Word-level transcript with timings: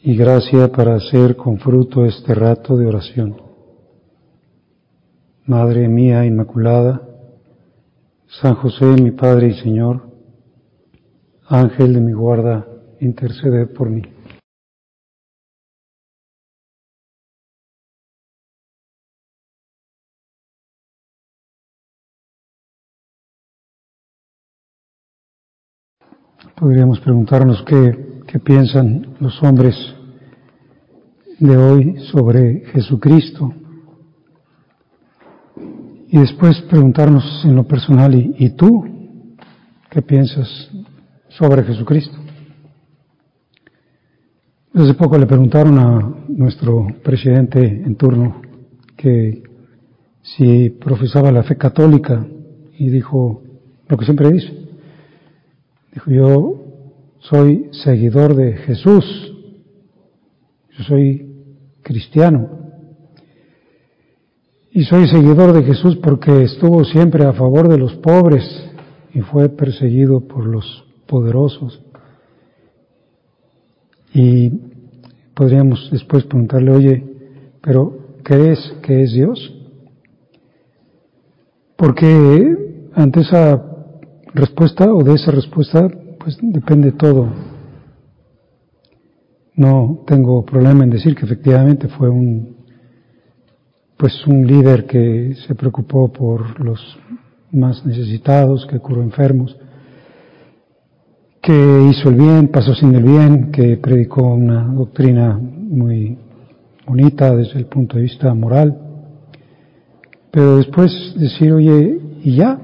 y 0.00 0.16
gracia 0.16 0.70
para 0.70 0.96
hacer 0.96 1.36
con 1.36 1.58
fruto 1.58 2.04
este 2.04 2.34
rato 2.34 2.76
de 2.76 2.86
oración. 2.86 3.36
Madre 5.46 5.88
mía 5.88 6.24
Inmaculada, 6.24 7.02
San 8.40 8.54
José, 8.54 8.84
mi 8.84 9.10
Padre 9.10 9.48
y 9.48 9.54
Señor, 9.54 10.08
Ángel 11.46 11.94
de 11.94 12.00
mi 12.00 12.12
guarda, 12.12 12.66
interceded 13.00 13.72
por 13.72 13.88
mí. 13.88 14.02
Podríamos 26.54 26.98
preguntarnos 27.00 27.62
qué, 27.64 28.17
qué 28.28 28.38
piensan 28.38 29.16
los 29.20 29.42
hombres 29.42 29.74
de 31.38 31.56
hoy 31.56 31.98
sobre 32.12 32.60
Jesucristo. 32.66 33.54
Y 36.08 36.18
después 36.18 36.60
preguntarnos 36.62 37.24
en 37.44 37.56
lo 37.56 37.66
personal, 37.66 38.14
¿y, 38.14 38.34
¿y, 38.38 38.50
tú 38.50 38.84
qué 39.90 40.02
piensas 40.02 40.46
sobre 41.28 41.64
Jesucristo? 41.64 42.18
Hace 44.74 44.94
poco 44.94 45.18
le 45.18 45.26
preguntaron 45.26 45.78
a 45.78 46.14
nuestro 46.28 46.86
presidente 47.02 47.60
en 47.60 47.96
turno 47.96 48.42
que 48.94 49.42
si 50.22 50.68
profesaba 50.68 51.32
la 51.32 51.44
fe 51.44 51.56
católica 51.56 52.26
y 52.76 52.90
dijo 52.90 53.42
lo 53.88 53.96
que 53.96 54.04
siempre 54.04 54.30
dice. 54.30 54.52
Dijo, 55.94 56.10
yo 56.10 56.67
soy 57.28 57.68
seguidor 57.72 58.34
de 58.34 58.54
Jesús, 58.54 59.04
yo 60.76 60.84
soy 60.84 61.28
cristiano. 61.82 62.48
Y 64.70 64.84
soy 64.84 65.08
seguidor 65.08 65.52
de 65.52 65.64
Jesús 65.64 65.96
porque 65.96 66.44
estuvo 66.44 66.84
siempre 66.84 67.24
a 67.24 67.32
favor 67.32 67.68
de 67.68 67.78
los 67.78 67.94
pobres 67.96 68.44
y 69.12 69.20
fue 69.20 69.48
perseguido 69.48 70.20
por 70.20 70.46
los 70.46 70.84
poderosos. 71.06 71.82
Y 74.14 74.50
podríamos 75.34 75.90
después 75.90 76.24
preguntarle, 76.24 76.70
oye, 76.70 77.04
pero 77.60 77.98
¿crees 78.22 78.58
que 78.82 79.02
es 79.02 79.12
Dios? 79.12 79.54
Porque 81.76 82.56
ante 82.94 83.20
esa 83.20 83.64
respuesta 84.34 84.92
o 84.92 85.02
de 85.02 85.14
esa 85.14 85.30
respuesta, 85.30 85.88
pues 86.18 86.36
depende 86.40 86.92
todo. 86.92 87.28
No 89.54 90.04
tengo 90.06 90.44
problema 90.44 90.84
en 90.84 90.90
decir 90.90 91.14
que 91.14 91.24
efectivamente 91.24 91.88
fue 91.88 92.08
un, 92.08 92.56
pues 93.96 94.26
un 94.26 94.46
líder 94.46 94.86
que 94.86 95.34
se 95.46 95.54
preocupó 95.54 96.12
por 96.12 96.60
los 96.60 96.80
más 97.50 97.84
necesitados, 97.84 98.66
que 98.66 98.78
curó 98.78 99.02
enfermos, 99.02 99.56
que 101.42 101.88
hizo 101.90 102.10
el 102.10 102.16
bien, 102.16 102.48
pasó 102.48 102.74
sin 102.74 102.94
el 102.94 103.02
bien, 103.02 103.50
que 103.50 103.76
predicó 103.78 104.22
una 104.34 104.64
doctrina 104.64 105.38
muy 105.38 106.18
bonita 106.86 107.34
desde 107.34 107.58
el 107.58 107.66
punto 107.66 107.96
de 107.96 108.02
vista 108.02 108.32
moral. 108.34 108.78
Pero 110.30 110.58
después 110.58 111.14
decir, 111.16 111.52
oye, 111.52 112.00
¿y 112.22 112.36
ya? 112.36 112.60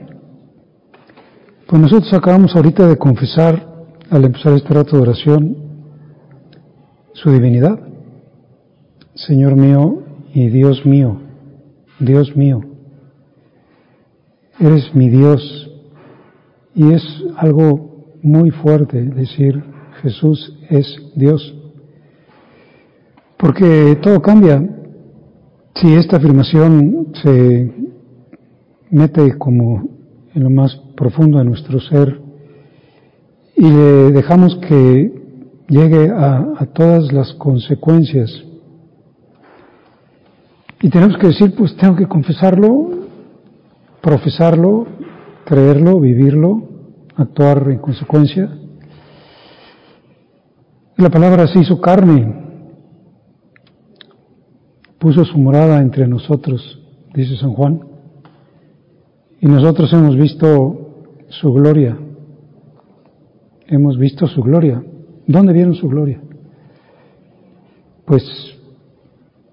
Pues 1.66 1.80
nosotros 1.80 2.12
acabamos 2.12 2.54
ahorita 2.54 2.86
de 2.86 2.98
confesar, 2.98 3.86
al 4.10 4.24
empezar 4.24 4.52
este 4.52 4.74
rato 4.74 4.96
de 4.96 5.02
oración, 5.02 5.56
su 7.14 7.30
divinidad. 7.30 7.78
Señor 9.14 9.56
mío 9.56 10.02
y 10.34 10.48
Dios 10.48 10.84
mío, 10.84 11.20
Dios 12.00 12.36
mío, 12.36 12.60
eres 14.60 14.94
mi 14.94 15.08
Dios. 15.08 15.70
Y 16.74 16.92
es 16.92 17.02
algo 17.36 18.12
muy 18.22 18.50
fuerte 18.50 19.02
decir 19.02 19.64
Jesús 20.02 20.58
es 20.68 20.86
Dios. 21.14 21.54
Porque 23.38 23.98
todo 24.02 24.20
cambia. 24.20 24.62
Si 25.76 25.92
esta 25.94 26.18
afirmación 26.18 27.08
se 27.22 27.72
mete 28.90 29.38
como 29.38 29.94
en 30.34 30.42
lo 30.42 30.50
más 30.50 30.74
profundo 30.96 31.38
de 31.38 31.44
nuestro 31.44 31.80
ser 31.80 32.20
y 33.56 33.62
le 33.62 34.10
dejamos 34.12 34.56
que 34.56 35.12
llegue 35.68 36.10
a, 36.10 36.54
a, 36.58 36.66
todas 36.66 37.12
las 37.12 37.32
consecuencias. 37.34 38.30
Y 40.82 40.90
tenemos 40.90 41.16
que 41.18 41.28
decir, 41.28 41.54
pues 41.56 41.76
tengo 41.76 41.96
que 41.96 42.06
confesarlo, 42.06 42.90
profesarlo, 44.02 44.86
creerlo, 45.44 46.00
vivirlo, 46.00 46.62
actuar 47.16 47.70
en 47.70 47.78
consecuencia. 47.78 48.50
La 50.96 51.10
palabra 51.10 51.46
se 51.46 51.60
hizo 51.60 51.80
carne, 51.80 52.42
puso 54.98 55.24
su 55.24 55.38
morada 55.38 55.80
entre 55.80 56.06
nosotros, 56.06 56.80
dice 57.14 57.36
San 57.36 57.52
Juan, 57.52 57.93
y 59.44 59.46
nosotros 59.46 59.92
hemos 59.92 60.16
visto 60.16 61.04
su 61.28 61.52
gloria, 61.52 61.98
hemos 63.66 63.98
visto 63.98 64.26
su 64.26 64.40
gloria. 64.40 64.82
¿Dónde 65.26 65.52
vieron 65.52 65.74
su 65.74 65.86
gloria? 65.86 66.18
Pues 68.06 68.22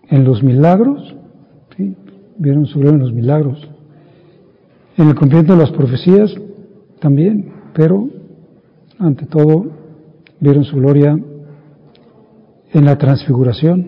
en 0.07 0.23
los 0.23 0.41
milagros, 0.43 1.13
¿sí? 1.75 1.93
vieron 2.37 2.67
su 2.67 2.79
gloria 2.79 2.95
en 2.95 3.01
los 3.01 3.11
milagros. 3.11 3.69
En 4.95 5.09
el 5.09 5.15
cumplimiento 5.15 5.57
de 5.57 5.59
las 5.59 5.71
profecías 5.71 6.33
también, 7.01 7.51
pero 7.73 8.07
ante 8.97 9.25
todo 9.25 9.65
vieron 10.39 10.63
su 10.63 10.77
gloria 10.77 11.19
en 12.71 12.85
la 12.85 12.97
transfiguración. 12.97 13.87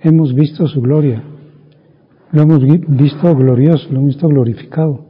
Hemos 0.00 0.34
visto 0.34 0.66
su 0.66 0.82
gloria, 0.82 1.22
lo 2.32 2.42
hemos 2.42 2.60
visto 2.88 3.32
glorioso, 3.36 3.86
lo 3.90 3.98
hemos 4.00 4.14
visto 4.14 4.26
glorificado. 4.26 5.03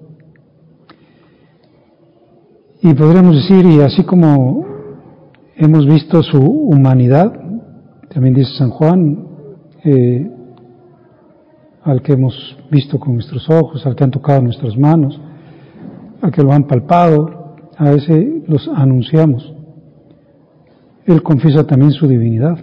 Y 2.87 2.93
podríamos 2.93 3.37
decir, 3.37 3.65
y 3.65 3.81
así 3.81 4.05
como 4.05 4.62
hemos 5.56 5.87
visto 5.87 6.22
su 6.22 6.39
humanidad, 6.39 7.33
también 8.12 8.34
dice 8.34 8.50
San 8.59 8.69
Juan, 8.69 9.27
eh, 9.83 10.31
al 11.83 12.03
que 12.03 12.12
hemos 12.12 12.59
visto 12.71 13.00
con 13.00 13.15
nuestros 13.15 13.49
ojos, 13.49 13.87
al 13.87 13.97
que 13.97 14.05
han 14.05 14.11
tocado 14.11 14.43
nuestras 14.43 14.77
manos, 14.77 15.19
al 16.21 16.31
que 16.31 16.43
lo 16.43 16.53
han 16.53 16.67
palpado, 16.67 17.56
a 17.78 17.91
ese 17.93 18.43
los 18.49 18.69
anunciamos. 18.69 19.55
Él 21.06 21.22
confiesa 21.22 21.66
también 21.66 21.93
su 21.93 22.06
divinidad 22.06 22.59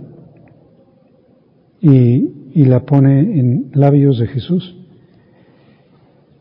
y, 1.80 2.52
y 2.54 2.66
la 2.66 2.82
pone 2.82 3.22
en 3.22 3.72
labios 3.74 4.20
de 4.20 4.28
Jesús, 4.28 4.78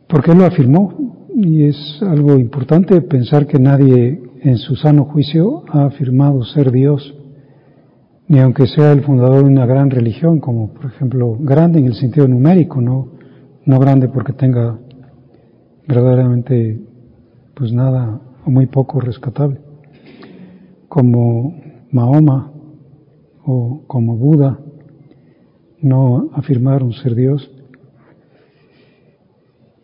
porque 0.07 0.33
Él 0.33 0.39
lo 0.39 0.45
afirmó 0.45 1.20
y 1.45 1.65
es 1.65 1.99
algo 2.03 2.37
importante 2.37 3.01
pensar 3.01 3.47
que 3.47 3.59
nadie 3.59 4.23
en 4.43 4.59
su 4.59 4.77
sano 4.77 5.05
juicio 5.05 5.65
ha 5.69 5.85
afirmado 5.87 6.45
ser 6.45 6.71
Dios, 6.71 7.15
ni 8.29 8.39
aunque 8.39 8.67
sea 8.67 8.93
el 8.93 9.03
fundador 9.03 9.45
de 9.45 9.51
una 9.51 9.67
gran 9.67 9.91
religión, 9.91 10.41
como 10.41 10.73
por 10.73 10.87
ejemplo 10.87 11.37
grande 11.41 11.79
en 11.79 11.87
el 11.87 11.95
sentido 11.95 12.29
numérico, 12.29 12.81
no, 12.81 13.09
no 13.65 13.79
grande 13.79 14.09
porque 14.09 14.33
tenga 14.33 14.79
verdaderamente 15.87 16.81
pues 17.55 17.73
nada 17.73 18.21
o 18.45 18.51
muy 18.51 18.67
poco 18.67 19.01
rescatable, 19.01 19.61
como 20.89 21.55
Mahoma 21.91 22.53
o 23.45 23.83
como 23.87 24.17
Buda, 24.17 24.59
no 25.81 26.31
afirmaron 26.35 26.93
ser 26.93 27.15
Dios. 27.15 27.51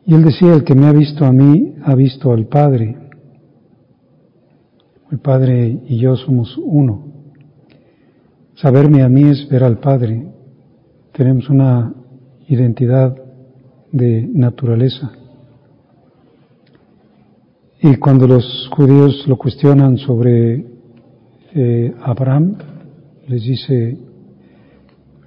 Y 0.07 0.15
él 0.15 0.23
decía, 0.23 0.55
el 0.55 0.63
que 0.63 0.77
me 0.77 0.87
ha 0.87 0.93
visto 0.93 1.25
a 1.25 1.33
mí, 1.33 1.75
ha 1.83 1.97
visto 1.97 2.33
al 2.33 2.47
Padre. 2.47 2.97
El 5.11 5.19
Padre 5.19 5.81
y 5.89 5.99
yo 5.99 6.15
somos 6.17 6.57
uno. 6.57 7.07
Saberme 8.55 9.03
a 9.03 9.09
mí 9.09 9.25
es 9.25 9.49
ver 9.49 9.65
al 9.65 9.79
Padre. 9.79 10.29
Tenemos 11.13 11.51
una 11.51 11.93
identidad 12.49 13.17
de 13.91 14.29
naturaleza. 14.33 15.11
Y 17.83 17.97
cuando 17.97 18.29
los 18.29 18.71
judíos 18.77 19.25
lo 19.27 19.37
cuestionan 19.37 19.99
sobre 19.99 20.67
eh, 21.53 21.95
Abraham, 22.01 22.57
les 23.27 23.43
dice, 23.43 23.99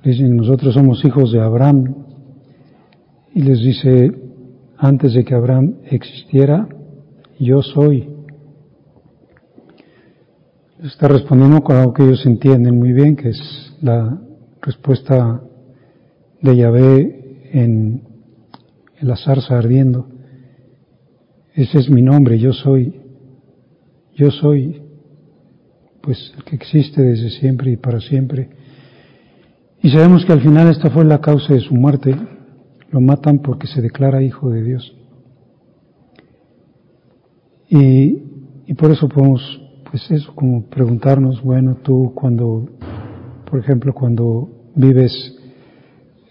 dicen, 0.05 0.37
nosotros 0.37 0.73
somos 0.73 1.03
hijos 1.03 1.33
de 1.33 1.41
Abraham, 1.41 1.95
y 3.35 3.41
les 3.41 3.59
dice, 3.59 4.28
antes 4.79 5.13
de 5.13 5.25
que 5.25 5.35
Abraham 5.35 5.75
existiera, 5.91 6.67
yo 7.37 7.61
soy. 7.61 8.09
Está 10.81 11.09
respondiendo 11.09 11.61
con 11.61 11.75
algo 11.75 11.93
que 11.93 12.03
ellos 12.03 12.25
entienden 12.25 12.79
muy 12.79 12.93
bien, 12.93 13.17
que 13.17 13.29
es 13.29 13.75
la 13.81 14.17
respuesta 14.61 15.41
de 16.41 16.55
Yahvé 16.55 17.49
en, 17.51 18.03
en 18.97 19.07
la 19.07 19.17
zarza 19.17 19.57
ardiendo. 19.57 20.07
Ese 21.53 21.79
es 21.79 21.89
mi 21.89 22.01
nombre, 22.01 22.39
yo 22.39 22.53
soy. 22.53 23.01
Yo 24.15 24.31
soy, 24.31 24.81
pues, 26.01 26.33
el 26.37 26.43
que 26.45 26.55
existe 26.55 27.01
desde 27.01 27.29
siempre 27.31 27.71
y 27.71 27.77
para 27.77 27.99
siempre. 27.99 28.49
Y 29.81 29.89
sabemos 29.89 30.25
que 30.25 30.31
al 30.31 30.41
final 30.41 30.69
esta 30.69 30.89
fue 30.89 31.03
la 31.03 31.19
causa 31.19 31.53
de 31.53 31.59
su 31.59 31.73
muerte. 31.73 32.15
Lo 32.91 33.01
matan 33.01 33.39
porque 33.39 33.67
se 33.67 33.81
declara 33.81 34.21
hijo 34.21 34.49
de 34.49 34.63
Dios. 34.63 34.95
Y, 37.69 38.23
y 38.65 38.73
por 38.73 38.91
eso 38.91 39.07
podemos, 39.07 39.41
pues 39.89 40.09
eso, 40.09 40.33
como 40.33 40.65
preguntarnos, 40.65 41.41
bueno, 41.43 41.77
tú 41.83 42.13
cuando, 42.15 42.67
por 43.49 43.59
ejemplo, 43.59 43.93
cuando 43.93 44.49
vives 44.75 45.35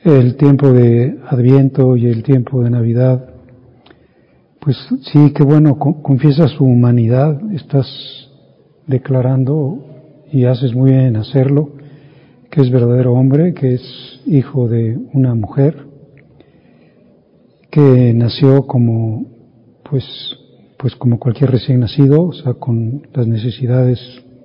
el 0.05 0.37
tiempo 0.37 0.72
de 0.72 1.19
Adviento 1.26 1.96
y 1.96 2.06
el 2.06 2.22
tiempo 2.22 2.62
de 2.62 2.70
Navidad, 2.70 3.34
pues 4.60 4.76
sí, 5.12 5.32
qué 5.34 5.44
bueno, 5.44 5.78
confiesas 5.78 6.50
su 6.52 6.64
humanidad, 6.64 7.40
estás 7.52 7.87
declarando 8.87 9.84
y 10.31 10.44
haces 10.44 10.75
muy 10.75 10.90
bien 10.90 11.06
en 11.06 11.16
hacerlo, 11.16 11.70
que 12.50 12.62
es 12.62 12.70
verdadero 12.70 13.12
hombre, 13.12 13.55
que 13.55 13.75
es 13.75 14.20
hijo 14.26 14.69
de 14.69 14.99
una 15.12 15.34
mujer, 15.34 15.88
que 17.70 18.12
nació 18.15 18.67
como, 18.67 19.26
pues, 19.88 20.05
pues 20.79 20.94
como 20.97 21.19
cualquier 21.19 21.50
recién 21.50 21.81
nacido, 21.81 22.26
o 22.26 22.32
sea, 22.32 22.55
con 22.55 23.03
las 23.12 23.26
necesidades 23.26 23.99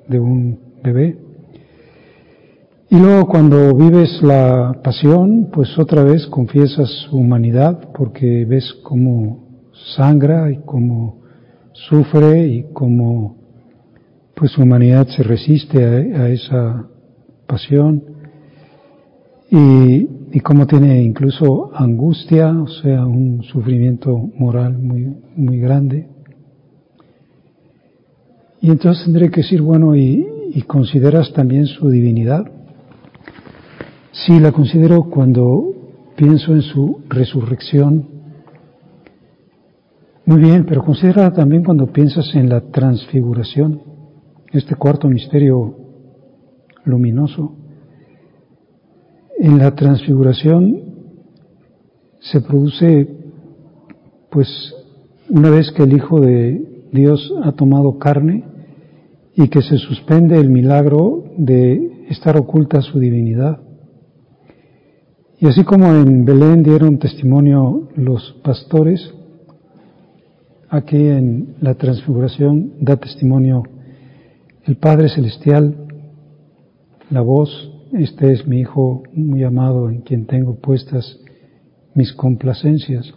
de 0.08 0.20
un 0.20 0.60
bebé. 0.84 1.18
Y 2.90 2.96
luego 2.98 3.28
cuando 3.28 3.74
vives 3.76 4.22
la 4.22 4.80
pasión, 4.84 5.50
pues 5.52 5.78
otra 5.80 6.04
vez 6.04 6.28
confiesas 6.28 6.90
su 7.10 7.18
humanidad 7.18 7.90
porque 7.94 8.46
ves 8.46 8.72
cómo 8.84 9.48
sangra 9.96 10.52
y 10.52 10.58
cómo 10.58 11.22
sufre 11.74 12.48
y 12.48 12.64
cómo 12.72 13.38
pues 14.36 14.52
su 14.52 14.62
humanidad 14.62 15.08
se 15.08 15.24
resiste 15.24 15.84
a, 16.16 16.30
esa 16.30 16.86
pasión 17.48 18.04
y, 19.50 20.08
y 20.34 20.40
cómo 20.40 20.66
tiene 20.66 21.04
incluso 21.04 21.70
angustia, 21.76 22.50
o 22.50 22.68
sea, 22.68 23.06
un 23.06 23.44
sufrimiento 23.44 24.18
moral 24.38 24.78
muy, 24.80 25.16
muy 25.36 25.60
grande. 25.60 26.08
Y 28.60 28.72
entonces 28.72 29.06
tendré 29.06 29.30
que 29.30 29.42
decir, 29.42 29.62
bueno, 29.62 29.96
¿y, 29.96 30.26
y 30.56 30.64
consideras 30.64 31.32
también 31.34 31.68
su 31.68 31.88
divinidad? 31.90 32.44
Sí, 34.12 34.40
la 34.40 34.52
considero 34.52 35.04
cuando 35.04 35.72
pienso 36.16 36.54
en 36.54 36.64
su 36.64 37.02
resurrección 37.10 38.14
muy 40.26 40.40
bien, 40.40 40.66
pero 40.66 40.86
considera 40.86 41.34
también 41.34 41.66
cuando 41.66 41.88
piensas 41.88 42.34
en 42.34 42.48
la 42.48 42.62
transfiguración, 42.62 43.82
este 44.54 44.76
cuarto 44.76 45.10
misterio 45.10 45.76
luminoso. 46.86 47.58
En 49.40 49.58
la 49.58 49.76
transfiguración 49.76 50.82
se 52.20 52.42
produce, 52.42 53.08
pues, 54.30 54.48
una 55.30 55.50
vez 55.50 55.72
que 55.72 55.84
el 55.84 55.94
Hijo 55.94 56.20
de 56.20 56.88
Dios 56.92 57.34
ha 57.44 57.52
tomado 57.54 57.98
carne 57.98 58.44
y 59.36 59.48
que 59.48 59.62
se 59.62 59.78
suspende 59.78 60.38
el 60.38 60.50
milagro 60.50 61.24
de 61.38 62.06
estar 62.10 62.38
oculta 62.38 62.82
su 62.82 63.00
divinidad. 63.00 63.60
Y 65.40 65.48
así 65.48 65.64
como 65.64 65.88
en 65.94 66.24
Belén 66.24 66.64
dieron 66.64 67.00
testimonio 67.00 67.90
los 67.96 68.34
pastores, 68.44 69.14
aquí 70.70 71.08
en 71.08 71.56
la 71.60 71.74
transfiguración 71.74 72.74
da 72.80 72.96
testimonio 72.96 73.64
el 74.66 74.78
Padre 74.78 75.10
Celestial, 75.10 75.76
la 77.10 77.22
voz, 77.22 77.73
este 77.94 78.34
es 78.34 78.48
mi 78.48 78.62
Hijo 78.62 79.04
muy 79.14 79.44
amado 79.44 79.90
en 79.90 80.02
quien 80.02 80.26
tengo 80.26 80.56
puestas 80.56 81.20
mis 81.94 82.12
complacencias. 82.14 83.14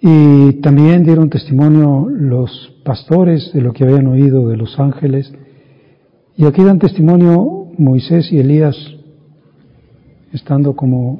Y 0.00 0.60
también 0.60 1.04
dieron 1.04 1.30
testimonio 1.30 2.06
los 2.10 2.74
pastores 2.84 3.50
de 3.54 3.62
lo 3.62 3.72
que 3.72 3.84
habían 3.84 4.06
oído 4.06 4.48
de 4.48 4.58
los 4.58 4.78
ángeles. 4.78 5.32
Y 6.36 6.44
aquí 6.44 6.62
dan 6.62 6.78
testimonio 6.78 7.68
Moisés 7.78 8.30
y 8.30 8.38
Elías, 8.38 8.76
estando 10.32 10.76
como 10.76 11.18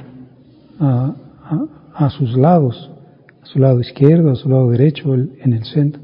a, 0.79 2.11
sus 2.11 2.37
lados 2.37 2.91
a 3.43 3.47
su 3.47 3.59
lado 3.59 3.81
izquierdo, 3.81 4.33
a 4.33 4.37
su 4.37 4.51
lado 4.51 4.71
derecho, 4.71 5.15
en 5.15 5.53
el 5.53 5.65
centro. 5.65 6.04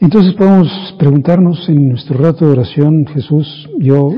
Entonces 0.00 0.32
podemos 0.32 0.94
preguntarnos 0.98 1.68
en 1.68 1.90
nuestro 1.90 2.16
rato 2.16 2.46
de 2.46 2.52
oración, 2.52 3.06
Jesús, 3.06 3.68
yo 3.78 4.10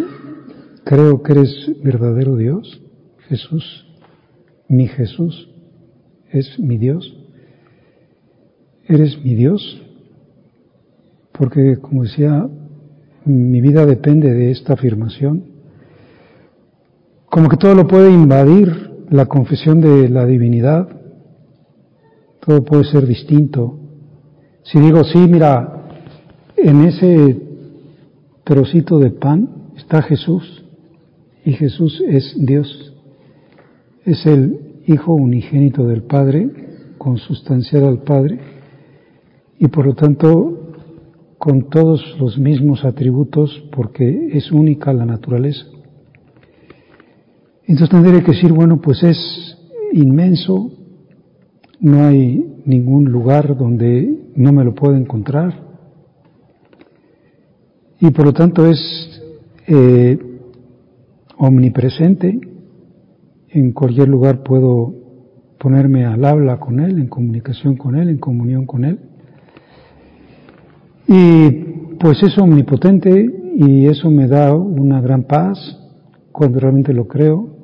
creo 0.84 1.24
que 1.24 1.32
eres 1.32 1.72
verdadero 1.82 2.36
Dios. 2.36 2.80
Jesús, 3.28 3.84
mi 4.68 4.86
Jesús, 4.86 5.50
es 6.30 6.56
mi 6.60 6.78
Dios. 6.78 7.12
Eres 8.86 9.18
mi 9.24 9.34
Dios. 9.34 9.82
Porque, 11.32 11.78
como 11.78 12.04
decía, 12.04 12.48
mi 13.24 13.60
vida 13.60 13.84
depende 13.84 14.32
de 14.32 14.52
esta 14.52 14.74
afirmación. 14.74 15.46
Como 17.26 17.48
que 17.48 17.56
todo 17.56 17.74
lo 17.74 17.88
puede 17.88 18.12
invadir 18.12 18.92
la 19.10 19.26
confesión 19.26 19.80
de 19.80 20.08
la 20.08 20.26
divinidad, 20.26 20.88
todo 22.38 22.62
puede 22.64 22.84
ser 22.84 23.04
distinto. 23.04 23.80
Si 24.64 24.78
digo, 24.78 25.02
sí, 25.04 25.18
mira, 25.18 25.71
en 26.62 26.84
ese 26.84 27.42
trocito 28.44 28.98
de 28.98 29.10
pan 29.10 29.48
está 29.76 30.02
Jesús 30.02 30.64
y 31.44 31.52
Jesús 31.52 32.02
es 32.06 32.34
Dios. 32.38 32.94
Es 34.04 34.24
el 34.26 34.58
Hijo 34.86 35.14
unigénito 35.14 35.86
del 35.86 36.02
Padre, 36.02 36.50
consustancial 36.98 37.84
al 37.84 38.02
Padre 38.02 38.40
y 39.58 39.68
por 39.68 39.86
lo 39.86 39.94
tanto 39.94 40.74
con 41.38 41.68
todos 41.68 42.16
los 42.20 42.38
mismos 42.38 42.84
atributos 42.84 43.64
porque 43.72 44.30
es 44.32 44.50
única 44.50 44.92
la 44.92 45.06
naturaleza. 45.06 45.66
Entonces 47.64 47.90
tendré 47.90 48.22
que 48.22 48.32
decir, 48.32 48.52
bueno, 48.52 48.80
pues 48.80 49.02
es 49.02 49.58
inmenso, 49.92 50.70
no 51.80 52.04
hay 52.04 52.62
ningún 52.64 53.04
lugar 53.10 53.56
donde 53.56 54.32
no 54.36 54.52
me 54.52 54.64
lo 54.64 54.74
pueda 54.74 54.98
encontrar. 54.98 55.71
Y 58.02 58.10
por 58.10 58.24
lo 58.26 58.32
tanto 58.32 58.66
es 58.66 59.22
eh, 59.68 60.18
omnipresente. 61.38 62.36
En 63.48 63.70
cualquier 63.70 64.08
lugar 64.08 64.42
puedo 64.42 64.92
ponerme 65.56 66.04
al 66.04 66.24
habla 66.24 66.58
con 66.58 66.80
Él, 66.80 66.98
en 66.98 67.06
comunicación 67.06 67.76
con 67.76 67.94
Él, 67.94 68.08
en 68.08 68.18
comunión 68.18 68.66
con 68.66 68.84
Él. 68.84 68.98
Y 71.06 71.50
pues 72.00 72.20
es 72.24 72.36
omnipotente 72.38 73.30
y 73.54 73.86
eso 73.86 74.10
me 74.10 74.26
da 74.26 74.52
una 74.52 75.00
gran 75.00 75.22
paz 75.22 75.58
cuando 76.32 76.58
realmente 76.58 76.92
lo 76.92 77.06
creo, 77.06 77.54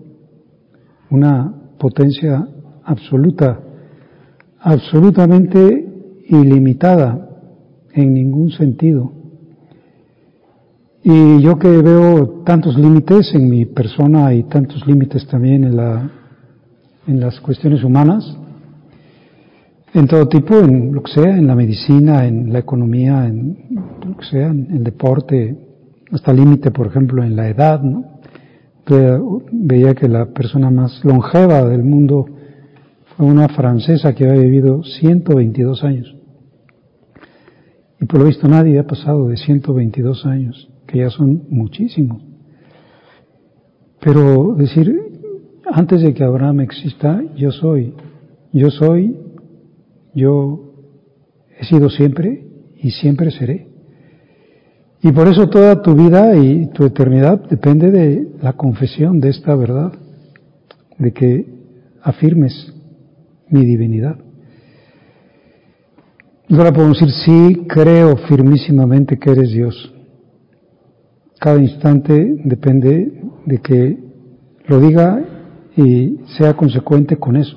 una 1.10 1.52
potencia 1.80 2.46
absoluta 2.84 3.60
absolutamente 4.60 6.22
ilimitada 6.28 7.28
en 7.92 8.14
ningún 8.14 8.50
sentido. 8.50 9.17
Y 11.10 11.40
yo 11.40 11.58
que 11.58 11.68
veo 11.68 12.42
tantos 12.44 12.76
límites 12.76 13.34
en 13.34 13.48
mi 13.48 13.64
persona 13.64 14.34
y 14.34 14.42
tantos 14.42 14.86
límites 14.86 15.26
también 15.26 15.64
en, 15.64 15.74
la, 15.74 16.10
en 17.06 17.18
las 17.18 17.40
cuestiones 17.40 17.82
humanas, 17.82 18.36
en 19.94 20.06
todo 20.06 20.28
tipo, 20.28 20.58
en 20.58 20.92
lo 20.92 21.02
que 21.02 21.12
sea, 21.12 21.38
en 21.38 21.46
la 21.46 21.54
medicina, 21.54 22.26
en 22.26 22.52
la 22.52 22.58
economía, 22.58 23.26
en 23.26 23.56
lo 24.06 24.18
que 24.18 24.26
sea, 24.26 24.48
en 24.48 24.70
el 24.70 24.84
deporte, 24.84 25.56
hasta 26.12 26.30
límite, 26.30 26.72
por 26.72 26.88
ejemplo, 26.88 27.24
en 27.24 27.36
la 27.36 27.48
edad, 27.48 27.80
¿no? 27.80 28.04
Veía 29.50 29.94
que 29.94 30.08
la 30.08 30.26
persona 30.26 30.70
más 30.70 31.02
longeva 31.06 31.64
del 31.64 31.84
mundo 31.84 32.26
fue 33.16 33.24
una 33.24 33.48
francesa 33.48 34.14
que 34.14 34.28
había 34.28 34.42
vivido 34.42 34.82
122 34.84 35.84
años. 35.84 36.14
Y 37.98 38.04
por 38.04 38.20
lo 38.20 38.26
visto 38.26 38.46
nadie 38.46 38.78
ha 38.78 38.86
pasado 38.86 39.26
de 39.28 39.38
122 39.38 40.26
años, 40.26 40.68
que 40.88 40.98
ya 40.98 41.10
son 41.10 41.44
muchísimos. 41.50 42.22
Pero 44.00 44.54
decir, 44.54 44.98
antes 45.70 46.00
de 46.00 46.14
que 46.14 46.24
Abraham 46.24 46.60
exista, 46.60 47.22
yo 47.36 47.52
soy, 47.52 47.94
yo 48.52 48.70
soy, 48.70 49.16
yo 50.14 50.72
he 51.60 51.64
sido 51.66 51.90
siempre 51.90 52.46
y 52.76 52.90
siempre 52.90 53.30
seré. 53.30 53.68
Y 55.02 55.12
por 55.12 55.28
eso 55.28 55.48
toda 55.48 55.82
tu 55.82 55.94
vida 55.94 56.34
y 56.36 56.68
tu 56.68 56.84
eternidad 56.86 57.40
depende 57.48 57.90
de 57.90 58.28
la 58.40 58.54
confesión 58.54 59.20
de 59.20 59.28
esta 59.28 59.54
verdad, 59.54 59.92
de 60.98 61.12
que 61.12 61.46
afirmes 62.02 62.74
mi 63.50 63.64
divinidad. 63.64 64.16
ahora 66.50 66.72
podemos 66.72 66.98
decir, 66.98 67.14
sí, 67.24 67.66
creo 67.68 68.16
firmísimamente 68.16 69.18
que 69.18 69.30
eres 69.30 69.52
Dios. 69.52 69.94
Cada 71.38 71.58
instante 71.60 72.36
depende 72.44 73.22
de 73.46 73.58
que 73.58 73.98
lo 74.66 74.80
diga 74.80 75.24
y 75.76 76.18
sea 76.36 76.54
consecuente 76.54 77.16
con 77.16 77.36
eso. 77.36 77.56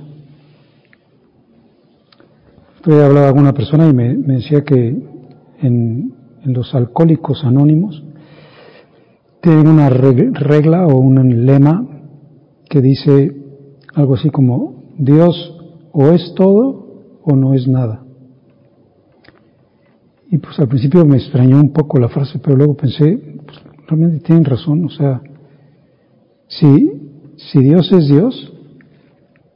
Estoy 2.78 3.00
hablando 3.00 3.32
con 3.32 3.42
una 3.42 3.54
persona 3.54 3.88
y 3.88 3.94
me, 3.94 4.16
me 4.16 4.36
decía 4.36 4.64
que 4.64 4.88
en, 5.60 6.14
en 6.44 6.54
los 6.54 6.74
alcohólicos 6.74 7.44
anónimos, 7.44 8.04
tienen 9.42 9.68
una 9.68 9.90
regla 9.90 10.86
o 10.86 11.00
un 11.00 11.46
lema 11.46 11.88
que 12.70 12.82
dice 12.82 13.36
algo 13.96 14.16
así 14.16 14.30
como, 14.30 14.84
Dios 14.98 15.58
o 15.92 16.08
es 16.10 16.34
todo 16.36 17.20
o 17.24 17.36
no 17.36 17.54
es 17.54 17.68
nada. 17.68 18.04
Y 20.30 20.38
pues 20.38 20.58
al 20.60 20.68
principio 20.68 21.06
me 21.06 21.18
extrañó 21.18 21.58
un 21.58 21.74
poco 21.74 22.00
la 22.00 22.08
frase, 22.08 22.40
pero 22.40 22.56
luego 22.56 22.78
pensé, 22.78 23.18
pues, 23.46 23.60
realmente 23.92 24.26
tienen 24.26 24.46
razón, 24.46 24.86
o 24.86 24.90
sea, 24.90 25.22
si, 26.48 26.92
si 27.38 27.60
Dios 27.60 27.92
es 27.92 28.08
Dios, 28.08 28.54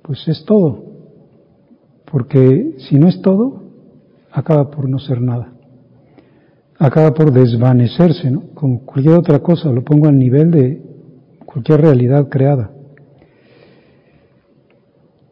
pues 0.03 0.27
es 0.27 0.45
todo, 0.45 0.83
porque 2.11 2.75
si 2.77 2.99
no 2.99 3.07
es 3.07 3.21
todo, 3.21 3.63
acaba 4.31 4.69
por 4.69 4.87
no 4.87 4.99
ser 4.99 5.21
nada 5.21 5.55
acaba 6.77 7.13
por 7.13 7.31
desvanecerse, 7.31 8.29
¿no? 8.31 8.43
Como 8.53 8.85
cualquier 8.85 9.15
otra 9.15 9.39
cosa, 9.39 9.71
lo 9.71 9.83
pongo 9.83 10.07
al 10.07 10.17
nivel 10.17 10.51
de 10.51 10.81
cualquier 11.45 11.81
realidad 11.81 12.29
creada. 12.29 12.71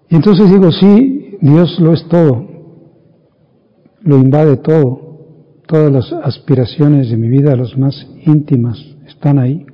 Y 0.10 0.16
entonces 0.16 0.50
digo, 0.50 0.72
sí, 0.72 1.38
Dios 1.42 1.80
lo 1.80 1.94
es 1.94 2.08
todo, 2.08 2.46
lo 4.02 4.18
invade 4.18 4.58
todo, 4.58 5.20
todas 5.68 5.92
las 5.92 6.14
aspiraciones 6.14 7.10
de 7.10 7.18
mi 7.18 7.28
vida, 7.28 7.56
las 7.56 7.78
más 7.78 8.08
íntimas, 8.26 8.78
están 9.24 9.40
ahí. 9.40 9.66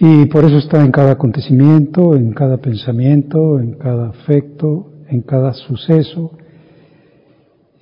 Y 0.00 0.24
por 0.26 0.46
eso 0.46 0.56
está 0.56 0.82
en 0.82 0.90
cada 0.90 1.12
acontecimiento, 1.12 2.16
en 2.16 2.32
cada 2.32 2.56
pensamiento, 2.56 3.60
en 3.60 3.72
cada 3.72 4.08
afecto, 4.08 4.90
en 5.10 5.20
cada 5.20 5.52
suceso, 5.52 6.32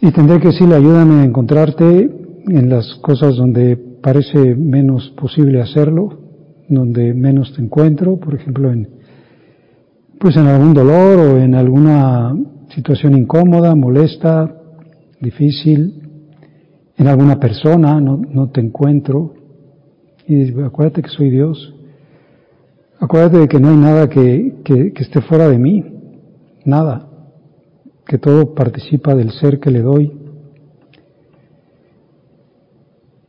y 0.00 0.10
tendré 0.10 0.40
que 0.40 0.48
decirle, 0.48 0.74
ayúdame 0.74 1.20
a 1.20 1.24
encontrarte 1.24 2.10
en 2.48 2.68
las 2.68 2.96
cosas 2.96 3.36
donde 3.36 3.76
parece 3.76 4.56
menos 4.56 5.10
posible 5.10 5.62
hacerlo, 5.62 6.18
donde 6.68 7.14
menos 7.14 7.52
te 7.54 7.62
encuentro, 7.62 8.16
por 8.16 8.34
ejemplo, 8.34 8.72
en, 8.72 8.88
pues 10.18 10.36
en 10.36 10.48
algún 10.48 10.74
dolor 10.74 11.18
o 11.20 11.38
en 11.38 11.54
alguna 11.54 12.34
situación 12.74 13.16
incómoda, 13.16 13.76
molesta, 13.76 14.52
difícil, 15.20 16.01
en 16.96 17.08
alguna 17.08 17.38
persona, 17.38 18.00
no, 18.00 18.50
te 18.50 18.60
encuentro. 18.60 19.34
Y 20.26 20.50
acuérdate 20.62 21.02
que 21.02 21.08
soy 21.08 21.30
Dios. 21.30 21.74
Acuérdate 23.00 23.38
de 23.38 23.48
que 23.48 23.58
no 23.58 23.70
hay 23.70 23.76
nada 23.76 24.08
que 24.08 24.92
esté 24.96 25.20
fuera 25.22 25.48
de 25.48 25.58
mí. 25.58 25.84
Nada 26.64 27.08
que 28.06 28.18
todo 28.18 28.54
participa 28.54 29.14
del 29.14 29.30
ser 29.32 29.58
que 29.58 29.70
le 29.70 29.80
doy. 29.80 30.12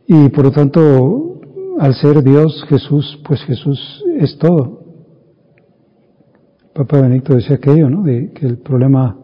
Y 0.07 0.29
por 0.29 0.45
lo 0.45 0.51
tanto, 0.51 1.39
al 1.79 1.95
ser 1.95 2.23
Dios, 2.23 2.65
Jesús, 2.67 3.19
pues 3.25 3.41
Jesús 3.43 4.03
es 4.19 4.37
todo. 4.37 4.83
Papa 6.73 7.01
Benedicto 7.01 7.35
decía 7.35 7.55
aquello, 7.55 7.89
¿no? 7.89 8.03
De 8.03 8.31
que 8.31 8.45
el 8.45 8.57
problema 8.57 9.17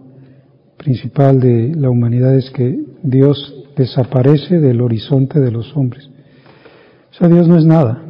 principal 0.78 1.40
de 1.40 1.74
la 1.76 1.90
humanidad 1.90 2.36
es 2.36 2.50
que 2.52 2.80
Dios 3.04 3.59
desaparece 3.80 4.60
del 4.60 4.82
horizonte 4.82 5.40
de 5.40 5.52
los 5.52 5.76
hombres. 5.76 6.10
O 7.12 7.14
sea, 7.14 7.30
Dios 7.30 7.48
no 7.48 7.58
es 7.58 7.66
nada. 7.66 8.04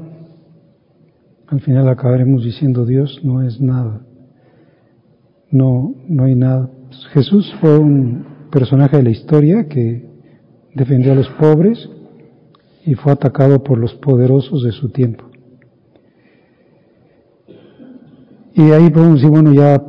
Al 1.48 1.62
final 1.62 1.88
acabaremos 1.88 2.44
diciendo 2.44 2.86
Dios 2.86 3.22
no 3.24 3.42
es 3.42 3.62
nada. 3.62 4.02
No, 5.52 5.96
no 6.08 6.24
hay 6.24 6.36
nada. 6.36 6.70
Jesús 7.14 7.54
fue 7.62 7.78
un 7.78 8.26
personaje 8.52 8.98
de 8.98 9.04
la 9.04 9.10
historia 9.12 9.68
que 9.68 10.10
defendió 10.74 11.12
a 11.12 11.16
los 11.16 11.30
pobres 11.30 11.90
y 12.86 12.96
fue 12.96 13.12
atacado 13.12 13.64
por 13.64 13.78
los 13.78 13.94
poderosos 13.96 14.64
de 14.64 14.72
su 14.72 14.90
tiempo. 14.90 15.26
Y 18.56 18.72
ahí 18.72 18.90
podemos 18.90 19.16
decir, 19.16 19.30
bueno, 19.30 19.54
ya 19.54 19.82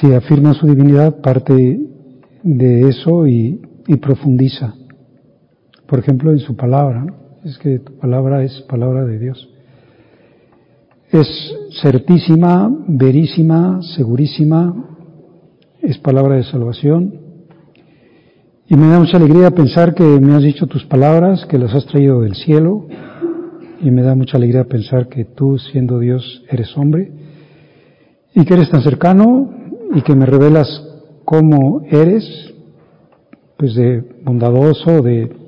si 0.00 0.12
afirma 0.12 0.54
su 0.54 0.66
divinidad, 0.66 1.20
parte 1.20 1.80
de 2.42 2.88
eso 2.88 3.26
y, 3.26 3.60
profundiza. 4.02 4.74
Por 5.88 6.00
ejemplo, 6.00 6.30
en 6.32 6.38
su 6.38 6.54
palabra, 6.54 7.06
es 7.44 7.56
que 7.56 7.78
tu 7.78 7.96
palabra 7.96 8.44
es 8.44 8.60
palabra 8.68 9.06
de 9.06 9.18
Dios. 9.18 9.48
Es 11.10 11.26
certísima, 11.80 12.70
verísima, 12.86 13.80
segurísima, 13.96 14.74
es 15.80 15.96
palabra 15.96 16.34
de 16.36 16.44
salvación. 16.44 17.14
Y 18.68 18.76
me 18.76 18.88
da 18.88 18.98
mucha 18.98 19.16
alegría 19.16 19.50
pensar 19.50 19.94
que 19.94 20.04
me 20.04 20.34
has 20.34 20.42
dicho 20.42 20.66
tus 20.66 20.84
palabras, 20.84 21.46
que 21.46 21.56
las 21.56 21.74
has 21.74 21.86
traído 21.86 22.20
del 22.20 22.34
cielo. 22.34 22.86
Y 23.80 23.90
me 23.90 24.02
da 24.02 24.14
mucha 24.14 24.36
alegría 24.36 24.64
pensar 24.64 25.08
que 25.08 25.24
tú, 25.24 25.56
siendo 25.56 26.00
Dios, 26.00 26.44
eres 26.50 26.76
hombre. 26.76 27.10
Y 28.34 28.44
que 28.44 28.52
eres 28.52 28.68
tan 28.68 28.82
cercano 28.82 29.50
y 29.94 30.02
que 30.02 30.14
me 30.14 30.26
revelas 30.26 30.68
cómo 31.24 31.80
eres, 31.90 32.52
pues 33.56 33.74
de 33.74 34.04
bondadoso, 34.22 35.00
de 35.00 35.47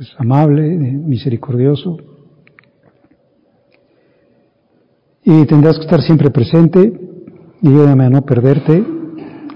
pues 0.00 0.14
amable, 0.16 0.62
de 0.62 0.92
misericordioso. 0.92 1.98
Y 5.22 5.44
tendrás 5.44 5.76
que 5.76 5.82
estar 5.82 6.00
siempre 6.00 6.30
presente 6.30 6.90
y 7.60 7.68
ayúdame 7.68 8.06
a 8.06 8.08
no 8.08 8.22
perderte, 8.22 8.82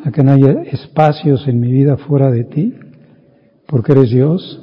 a 0.04 0.10
que 0.10 0.22
no 0.22 0.32
haya 0.32 0.60
espacios 0.64 1.48
en 1.48 1.60
mi 1.60 1.72
vida 1.72 1.96
fuera 1.96 2.30
de 2.30 2.44
ti, 2.44 2.74
porque 3.66 3.92
eres 3.92 4.10
Dios, 4.10 4.62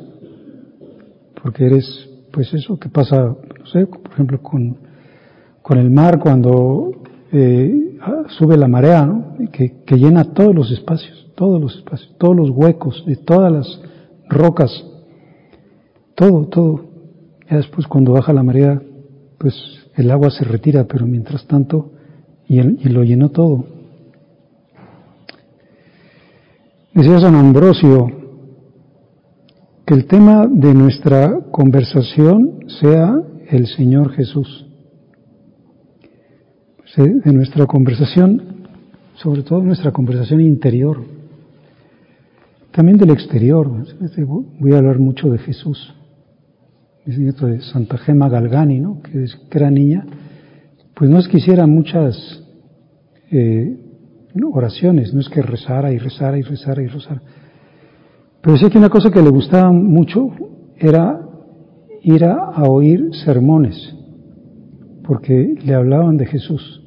porque 1.41 1.65
eres, 1.65 2.07
pues 2.31 2.53
eso 2.53 2.77
que 2.77 2.89
pasa, 2.89 3.35
no 3.59 3.65
sé, 3.65 3.88
por 3.88 4.11
ejemplo, 4.11 4.39
con, 4.39 4.77
con 5.63 5.79
el 5.79 5.89
mar 5.89 6.19
cuando 6.19 6.91
eh, 7.31 7.97
sube 8.38 8.55
la 8.55 8.67
marea, 8.67 9.03
¿no? 9.07 9.35
que, 9.51 9.81
que 9.83 9.95
llena 9.95 10.25
todos 10.25 10.53
los 10.53 10.71
espacios, 10.71 11.31
todos 11.33 11.59
los 11.59 11.75
espacios, 11.75 12.15
todos 12.19 12.35
los 12.35 12.51
huecos 12.51 13.03
de 13.07 13.15
todas 13.15 13.51
las 13.51 13.81
rocas, 14.29 14.90
todo, 16.22 16.46
todo. 16.46 16.86
Ya 17.50 17.58
después 17.58 17.88
cuando 17.88 18.13
baja 18.13 18.32
la 18.32 18.44
marea, 18.44 18.80
pues 19.40 19.56
el 19.96 20.12
agua 20.12 20.30
se 20.30 20.46
retira, 20.46 20.84
pero 20.84 21.08
mientras 21.08 21.48
tanto 21.48 21.94
y, 22.48 22.62
lo 22.62 23.04
llenó 23.04 23.30
todo. 23.30 23.66
Decía 26.94 27.20
San 27.20 27.34
Ambrosio 27.34 28.08
que 29.84 29.96
el 29.96 30.06
tema 30.06 30.46
de 30.48 30.75
nuestra 30.75 31.40
conversación 31.50 32.66
sea 32.80 33.20
el 33.50 33.66
Señor 33.66 34.12
Jesús. 34.12 34.68
De 36.98 37.34
nuestra 37.34 37.66
conversación, 37.66 38.68
sobre 39.16 39.42
todo 39.42 39.63
nuestra 39.63 39.92
conversación 39.92 40.42
interior, 40.42 41.01
también 42.72 42.98
del 42.98 43.10
exterior. 43.10 43.68
Voy 44.60 44.74
a 44.74 44.78
hablar 44.78 45.00
mucho 45.00 45.30
de 45.30 45.40
Jesús. 45.40 45.96
Es 47.05 47.17
nieto 47.17 47.48
de 47.48 47.62
Santa 47.62 47.98
Gema 47.98 48.29
Galgani, 48.29 48.79
¿no? 48.79 49.01
que, 49.01 49.25
era 49.51 49.72
niña, 49.72 50.05
pues 50.93 51.10
no 51.10 51.17
es 51.17 51.27
que 51.27 51.38
hiciera 51.38 51.65
muchas 51.65 52.15
eh, 53.31 53.75
oraciones, 54.53 55.13
no 55.13 55.22
es 55.22 55.29
que 55.29 55.41
rezara 55.41 55.91
y 55.91 55.98
rezara 55.98 56.38
y 56.38 56.43
rezara 56.43 56.81
y 56.81 56.88
rezara. 56.88 57.22
Pero 58.41 58.58
sé 58.58 58.70
que 58.70 58.77
una 58.77 58.89
cosa 58.89 59.10
que 59.10 59.22
le 59.22 59.29
gustaba 59.29 59.72
mucho 59.72 60.29
era 60.77 61.22
ir 62.03 62.24
a, 62.25 62.63
oír 62.63 63.10
sermones, 63.24 63.96
porque 65.03 65.55
le 65.63 65.74
hablaban 65.74 66.17
de 66.17 66.25
Jesús. 66.25 66.84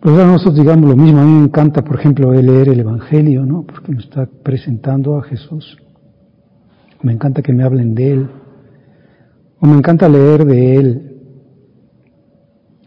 Pues 0.00 0.14
ahora 0.14 0.32
nosotros 0.32 0.56
digamos 0.56 0.88
lo 0.88 0.96
mismo, 0.96 1.20
a 1.20 1.24
mí 1.24 1.32
me 1.32 1.44
encanta, 1.44 1.82
por 1.82 1.98
ejemplo, 1.98 2.32
leer 2.32 2.70
el 2.70 2.80
Evangelio, 2.80 3.44
¿no? 3.44 3.64
Porque 3.64 3.92
me 3.92 4.00
está 4.00 4.26
presentando 4.42 5.16
a 5.16 5.22
Jesús. 5.22 5.76
Me 7.02 7.12
encanta 7.12 7.42
que 7.42 7.52
me 7.52 7.64
hablen 7.64 7.94
de 7.94 8.12
Él. 8.12 8.30
O 9.60 9.66
me 9.66 9.76
encanta 9.76 10.08
leer 10.08 10.44
de 10.44 10.76
Él. 10.76 11.16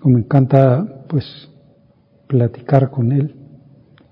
O 0.02 0.10
me 0.10 0.20
encanta, 0.20 1.06
pues, 1.08 1.26
platicar 2.28 2.92
con 2.92 3.12
Él. 3.12 3.36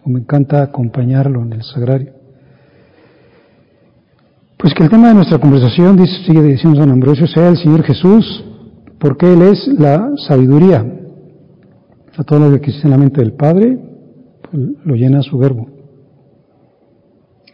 O 0.04 0.10
me 0.10 0.20
encanta 0.20 0.64
acompañarlo 0.64 1.42
en 1.44 1.54
el 1.54 1.64
sagrario. 1.64 2.14
Pues 4.58 4.74
que 4.76 4.84
el 4.84 4.90
tema 4.90 5.08
de 5.10 5.16
nuestra 5.16 5.40
conversación, 5.40 5.98
dice, 5.98 6.24
sigue 6.26 6.44
diciendo 6.44 6.80
San 6.80 6.92
Ambrosio, 6.92 7.26
sea 7.28 7.50
el 7.50 7.58
Señor 7.58 7.84
Jesús, 7.84 8.46
porque 9.00 9.34
Él 9.34 9.42
es 9.42 9.68
la 9.80 10.12
sabiduría. 10.28 10.86
A 12.16 12.24
todo 12.24 12.40
lo 12.40 12.50
que 12.52 12.58
existe 12.58 12.86
en 12.86 12.92
la 12.92 12.98
mente 12.98 13.22
del 13.22 13.34
Padre, 13.34 13.80
pues, 14.44 14.64
lo 14.84 14.96
llena 14.96 15.24
su 15.24 15.38
verbo. 15.38 15.81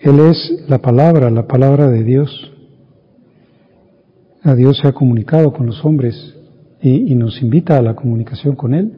Él 0.01 0.19
es 0.19 0.63
la 0.67 0.77
palabra, 0.77 1.29
la 1.31 1.47
palabra 1.47 1.89
de 1.89 2.03
Dios. 2.03 2.51
A 4.43 4.53
Dios 4.53 4.77
se 4.77 4.87
ha 4.87 4.93
comunicado 4.93 5.51
con 5.51 5.65
los 5.65 5.83
hombres 5.83 6.35
y, 6.81 7.15
nos 7.15 7.41
invita 7.41 7.77
a 7.77 7.81
la 7.81 7.95
comunicación 7.95 8.55
con 8.55 8.73
Él 8.73 8.93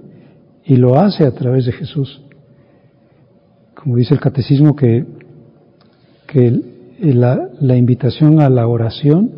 y 0.66 0.76
lo 0.76 1.00
hace 1.00 1.26
a 1.26 1.32
través 1.32 1.66
de 1.66 1.72
Jesús. 1.72 2.22
Como 3.74 3.96
dice 3.96 4.14
el 4.14 4.20
catecismo 4.20 4.76
que, 4.76 5.06
la, 7.00 7.50
la 7.62 7.78
invitación 7.78 8.42
a 8.42 8.50
la 8.50 8.68
oración 8.68 9.32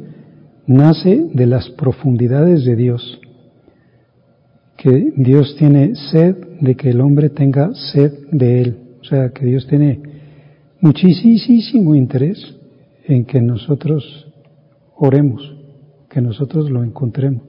nace 0.65 1.27
de 1.31 1.45
las 1.45 1.69
profundidades 1.69 2.65
de 2.65 2.75
Dios, 2.75 3.21
que 4.77 5.13
Dios 5.15 5.55
tiene 5.57 5.95
sed 5.95 6.35
de 6.59 6.75
que 6.75 6.89
el 6.89 7.01
hombre 7.01 7.29
tenga 7.29 7.73
sed 7.75 8.11
de 8.31 8.61
Él, 8.61 8.77
o 8.99 9.03
sea, 9.03 9.29
que 9.29 9.45
Dios 9.45 9.67
tiene 9.67 10.10
muchísimo 10.81 11.95
interés 11.95 12.55
en 13.05 13.25
que 13.25 13.39
nosotros 13.39 14.27
oremos, 14.95 15.55
que 16.09 16.21
nosotros 16.21 16.69
lo 16.69 16.83
encontremos, 16.83 17.43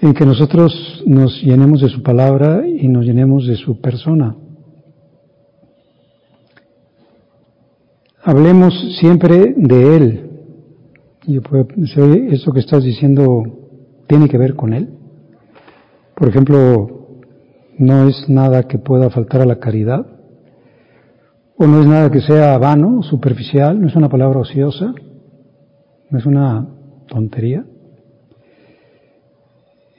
en 0.00 0.14
que 0.14 0.26
nosotros 0.26 1.02
nos 1.06 1.42
llenemos 1.42 1.80
de 1.80 1.88
su 1.88 2.02
palabra 2.02 2.66
y 2.66 2.86
nos 2.88 3.04
llenemos 3.04 3.46
de 3.46 3.56
su 3.56 3.80
persona. 3.80 4.36
Hablemos 8.22 8.74
siempre 9.00 9.54
de 9.56 9.96
Él. 9.96 10.24
Y 11.26 11.38
eso 12.34 12.52
que 12.52 12.60
estás 12.60 12.84
diciendo 12.84 13.42
tiene 14.06 14.28
que 14.28 14.38
ver 14.38 14.54
con 14.54 14.72
Él. 14.72 14.90
Por 16.14 16.28
ejemplo, 16.28 17.08
no 17.78 18.08
es 18.08 18.28
nada 18.28 18.64
que 18.64 18.78
pueda 18.78 19.10
faltar 19.10 19.40
a 19.40 19.46
la 19.46 19.58
caridad 19.58 20.17
o 21.58 21.66
no 21.66 21.80
es 21.80 21.86
nada 21.86 22.10
que 22.10 22.20
sea 22.20 22.56
vano, 22.56 23.02
superficial, 23.02 23.80
no 23.80 23.88
es 23.88 23.96
una 23.96 24.08
palabra 24.08 24.40
ociosa, 24.40 24.94
no 26.08 26.18
es 26.18 26.24
una 26.24 26.68
tontería. 27.08 27.64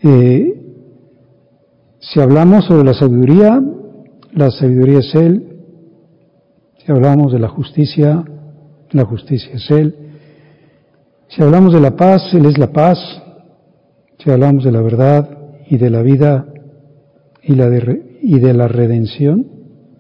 Eh, 0.02 0.54
si 2.00 2.22
hablamos 2.22 2.64
sobre 2.66 2.86
la 2.86 2.94
sabiduría, 2.94 3.62
la 4.32 4.52
sabiduría 4.52 5.00
es 5.00 5.14
Él. 5.16 5.58
Si 6.78 6.90
hablamos 6.90 7.34
de 7.34 7.40
la 7.40 7.50
justicia, 7.50 8.24
la 8.92 9.04
justicia 9.04 9.52
es 9.56 9.70
Él. 9.70 9.96
Si 11.28 11.44
hablamos 11.44 11.74
de 11.74 11.82
la 11.82 11.98
paz, 11.98 12.34
Él 12.34 12.46
es 12.46 12.58
la 12.58 12.72
paz. 12.72 12.98
Si 14.18 14.32
hablamos 14.32 14.64
de 14.64 14.72
la 14.72 14.82
verdad 14.82 15.30
y 15.68 15.78
de 15.78 15.90
la 15.90 16.02
vida 16.04 16.48
y, 17.44 17.56
la 17.56 17.70
y 18.22 18.40
de 18.40 18.54
la 18.54 18.70
redención, 18.70 19.46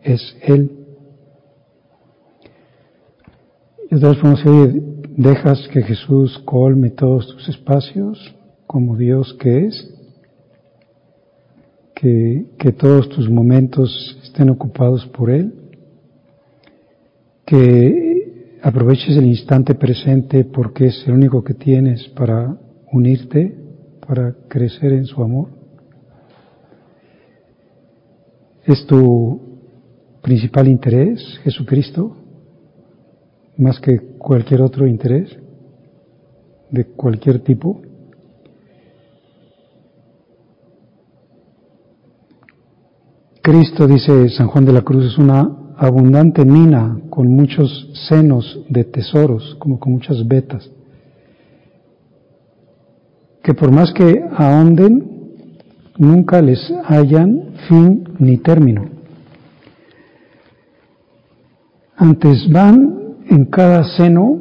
es 0.01 0.37
Él. 0.41 0.78
Vez 3.91 4.01
podemos 4.01 4.43
decir, 4.43 4.83
dejas 5.17 5.67
que 5.69 5.81
Jesús 5.81 6.37
colme 6.45 6.91
todos 6.91 7.27
tus 7.27 7.49
espacios 7.49 8.35
como 8.67 8.95
Dios 8.95 9.35
que 9.39 9.65
es, 9.65 9.93
que, 11.95 12.45
que 12.59 12.71
todos 12.71 13.09
tus 13.09 13.27
momentos 13.27 14.15
estén 14.23 14.51
ocupados 14.51 15.07
por 15.07 15.31
Él, 15.31 15.53
que 17.47 18.59
aproveches 18.61 19.17
el 19.17 19.25
instante 19.25 19.73
presente 19.73 20.45
porque 20.45 20.85
es 20.85 21.03
el 21.07 21.13
único 21.13 21.43
que 21.43 21.55
tienes 21.55 22.07
para 22.09 22.55
unirte, 22.91 23.57
para 24.07 24.35
crecer 24.47 24.93
en 24.93 25.05
su 25.05 25.19
amor. 25.23 25.49
¿Es 28.65 28.85
tu 28.85 29.41
principal 30.21 30.67
interés 30.67 31.39
Jesucristo? 31.43 32.18
Más 33.59 33.79
que 33.79 33.99
cualquier 34.17 34.61
otro 34.61 34.87
interés 34.87 35.37
de 36.71 36.85
cualquier 36.85 37.41
tipo. 37.43 37.81
Cristo, 43.41 43.87
dice 43.87 44.29
San 44.29 44.47
Juan 44.47 44.65
de 44.65 44.73
la 44.73 44.81
Cruz, 44.81 45.05
es 45.05 45.17
una 45.17 45.73
abundante 45.77 46.45
mina 46.45 46.99
con 47.09 47.27
muchos 47.27 47.89
senos 48.07 48.61
de 48.69 48.83
tesoros, 48.85 49.55
como 49.59 49.79
con 49.79 49.93
muchas 49.93 50.25
vetas, 50.27 50.69
que 53.43 53.53
por 53.53 53.71
más 53.71 53.91
que 53.93 54.23
ahonden, 54.37 55.35
nunca 55.97 56.41
les 56.41 56.59
hayan 56.85 57.53
fin 57.67 58.03
ni 58.19 58.37
término. 58.37 58.85
Antes 61.97 62.49
van 62.51 62.98
en 63.29 63.45
cada 63.45 63.83
seno 63.95 64.39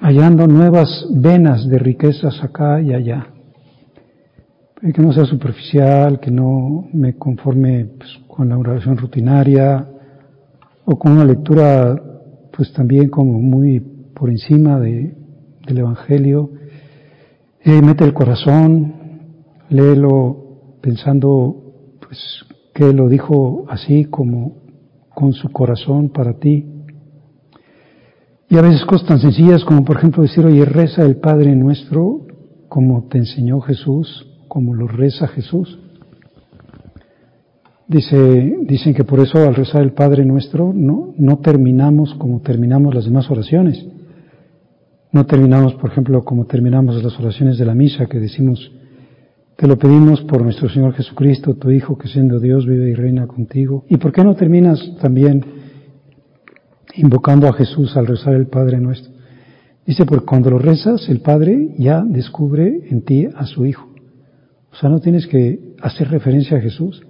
hallando 0.00 0.46
nuevas 0.46 1.06
venas 1.14 1.68
de 1.68 1.78
riquezas 1.78 2.42
acá 2.42 2.80
y 2.80 2.92
allá. 2.92 3.28
Que 4.80 5.02
no 5.02 5.12
sea 5.12 5.26
superficial, 5.26 6.18
que 6.18 6.30
no 6.30 6.88
me 6.92 7.16
conforme 7.16 7.84
pues, 7.98 8.10
con 8.26 8.48
la 8.48 8.58
oración 8.58 8.96
rutinaria 8.96 9.86
o 10.84 10.98
con 10.98 11.12
una 11.12 11.24
lectura 11.24 12.02
pues 12.52 12.72
también 12.72 13.08
como 13.10 13.38
muy 13.38 13.78
por 13.80 14.30
encima 14.30 14.80
de, 14.80 15.14
del 15.66 15.78
Evangelio. 15.78 16.50
Eh, 17.62 17.80
mete 17.82 18.04
el 18.04 18.14
corazón, 18.14 18.94
léelo 19.68 20.78
pensando 20.80 21.74
pues 22.00 22.18
que 22.74 22.92
lo 22.92 23.08
dijo 23.08 23.66
así 23.68 24.06
como 24.06 24.56
con 25.14 25.32
su 25.34 25.52
corazón 25.52 26.08
para 26.08 26.38
ti 26.38 26.79
y 28.50 28.58
a 28.58 28.62
veces 28.62 28.84
cosas 28.84 29.06
tan 29.06 29.20
sencillas 29.20 29.64
como 29.64 29.84
por 29.84 29.96
ejemplo 29.96 30.24
decir, 30.24 30.44
oye, 30.44 30.64
reza 30.64 31.04
el 31.04 31.16
Padre 31.16 31.54
nuestro 31.54 32.26
como 32.68 33.08
te 33.08 33.18
enseñó 33.18 33.60
Jesús, 33.60 34.26
como 34.48 34.74
lo 34.74 34.88
reza 34.88 35.28
Jesús. 35.28 35.78
Dice, 37.86 38.56
dicen 38.62 38.92
que 38.94 39.04
por 39.04 39.20
eso 39.20 39.38
al 39.38 39.54
rezar 39.54 39.82
el 39.82 39.92
Padre 39.92 40.24
nuestro 40.24 40.72
no, 40.74 41.14
no 41.16 41.38
terminamos 41.38 42.14
como 42.14 42.40
terminamos 42.40 42.94
las 42.94 43.04
demás 43.04 43.30
oraciones. 43.30 43.84
No 45.12 45.26
terminamos, 45.26 45.74
por 45.74 45.90
ejemplo, 45.90 46.22
como 46.24 46.46
terminamos 46.46 47.02
las 47.02 47.18
oraciones 47.18 47.58
de 47.58 47.64
la 47.64 47.74
misa, 47.74 48.06
que 48.06 48.20
decimos, 48.20 48.70
te 49.56 49.66
lo 49.66 49.76
pedimos 49.76 50.22
por 50.22 50.42
nuestro 50.42 50.68
Señor 50.68 50.94
Jesucristo, 50.94 51.54
tu 51.54 51.70
Hijo, 51.70 51.98
que 51.98 52.08
siendo 52.08 52.38
Dios 52.38 52.66
vive 52.66 52.90
y 52.90 52.94
reina 52.94 53.26
contigo. 53.26 53.84
¿Y 53.88 53.96
por 53.96 54.12
qué 54.12 54.22
no 54.22 54.34
terminas 54.34 54.80
también 55.00 55.59
invocando 56.94 57.48
a 57.48 57.52
Jesús 57.52 57.96
al 57.96 58.06
rezar 58.06 58.34
el 58.34 58.46
Padre 58.46 58.80
nuestro. 58.80 59.12
Dice, 59.86 60.04
porque 60.04 60.26
cuando 60.26 60.50
lo 60.50 60.58
rezas, 60.58 61.08
el 61.08 61.20
Padre 61.20 61.74
ya 61.78 62.02
descubre 62.06 62.88
en 62.90 63.02
ti 63.02 63.26
a 63.34 63.46
su 63.46 63.66
Hijo. 63.66 63.88
O 64.72 64.76
sea, 64.76 64.88
no 64.88 65.00
tienes 65.00 65.26
que 65.26 65.74
hacer 65.82 66.08
referencia 66.08 66.58
a 66.58 66.60
Jesús, 66.60 67.02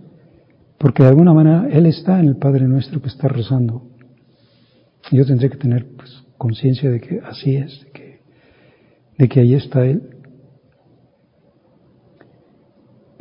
porque 0.78 1.02
de 1.02 1.10
alguna 1.10 1.34
manera 1.34 1.68
Él 1.70 1.86
está 1.86 2.20
en 2.20 2.28
el 2.28 2.36
Padre 2.36 2.66
nuestro 2.66 3.02
que 3.02 3.08
está 3.08 3.28
rezando. 3.28 3.82
Yo 5.10 5.26
tendré 5.26 5.50
que 5.50 5.58
tener 5.58 5.86
pues, 5.96 6.24
conciencia 6.38 6.90
de 6.90 7.00
que 7.00 7.20
así 7.20 7.56
es, 7.56 7.86
que, 7.92 8.20
de 9.18 9.28
que 9.28 9.40
ahí 9.40 9.54
está 9.54 9.84
Él. 9.84 10.02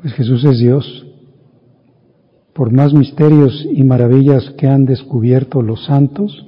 Pues 0.01 0.13
Jesús 0.13 0.45
es 0.45 0.59
Dios. 0.59 1.08
Por 2.59 2.73
más 2.73 2.93
misterios 2.93 3.65
y 3.71 3.85
maravillas 3.85 4.49
que 4.57 4.67
han 4.67 4.83
descubierto 4.83 5.61
los 5.61 5.85
santos, 5.85 6.45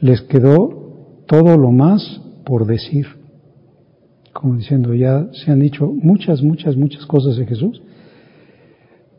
les 0.00 0.22
quedó 0.22 1.22
todo 1.28 1.56
lo 1.56 1.70
más 1.70 2.20
por 2.44 2.66
decir. 2.66 3.06
Como 4.32 4.56
diciendo, 4.56 4.92
ya 4.92 5.28
se 5.32 5.52
han 5.52 5.60
dicho 5.60 5.86
muchas, 5.86 6.42
muchas, 6.42 6.76
muchas 6.76 7.06
cosas 7.06 7.36
de 7.36 7.46
Jesús, 7.46 7.80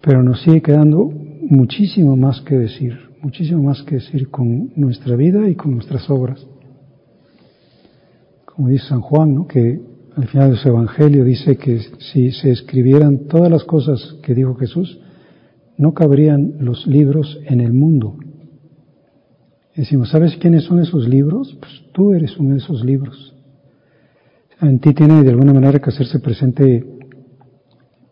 pero 0.02 0.22
nos 0.22 0.42
sigue 0.42 0.62
quedando 0.62 1.10
muchísimo 1.50 2.18
más 2.18 2.42
que 2.42 2.58
decir, 2.58 2.94
muchísimo 3.22 3.64
más 3.64 3.82
que 3.84 3.96
decir 3.96 4.30
con 4.30 4.74
nuestra 4.76 5.16
vida 5.16 5.48
y 5.48 5.56
con 5.56 5.72
nuestras 5.72 6.10
obras. 6.10 6.46
como 8.44 8.68
dice 8.68 8.86
San 8.90 9.00
Juan, 9.00 9.34
¿no? 9.34 9.48
que 9.48 9.80
al 10.18 10.28
final 10.28 10.52
de 10.52 10.58
su 10.58 10.68
evangelio 10.68 11.24
dice 11.24 11.56
que 11.56 11.80
si 12.00 12.32
se 12.32 12.52
escribieran 12.52 13.30
todas 13.30 13.50
las 13.50 13.64
cosas 13.64 14.18
que 14.22 14.36
dijo 14.36 14.56
Jesús, 14.56 15.00
no 15.82 15.96
cabrían 15.96 16.58
los 16.60 16.86
libros 16.86 17.40
en 17.44 17.60
el 17.60 17.74
mundo. 17.74 18.16
Decimos, 19.76 20.12
¿sabes 20.12 20.38
quiénes 20.40 20.66
son 20.66 20.80
esos 20.80 21.10
libros? 21.10 21.58
Pues 21.60 21.72
tú 21.92 22.14
eres 22.14 22.38
uno 22.38 22.52
de 22.52 22.58
esos 22.58 22.86
libros. 22.86 23.36
En 24.62 24.78
ti 24.80 24.94
tiene 24.94 25.24
de 25.24 25.32
alguna 25.32 25.54
manera 25.54 25.80
que 25.80 25.90
hacerse 25.90 26.20
presente 26.20 26.86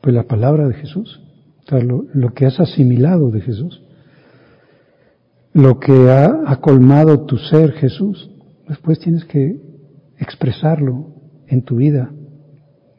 pues 0.01 0.15
la 0.15 0.23
palabra 0.23 0.67
de 0.67 0.73
Jesús, 0.73 1.21
lo, 1.69 2.33
que 2.33 2.47
has 2.47 2.59
asimilado 2.59 3.29
de 3.29 3.41
Jesús, 3.41 3.83
lo 5.53 5.79
que 5.79 6.09
ha, 6.09 6.41
ha 6.47 6.55
colmado 6.61 7.27
tu 7.27 7.37
ser 7.37 7.73
Jesús. 7.73 8.31
Después 8.67 8.97
tienes 8.97 9.25
que 9.25 9.61
expresarlo 10.17 11.13
en 11.45 11.61
tu 11.61 11.75
vida, 11.75 12.09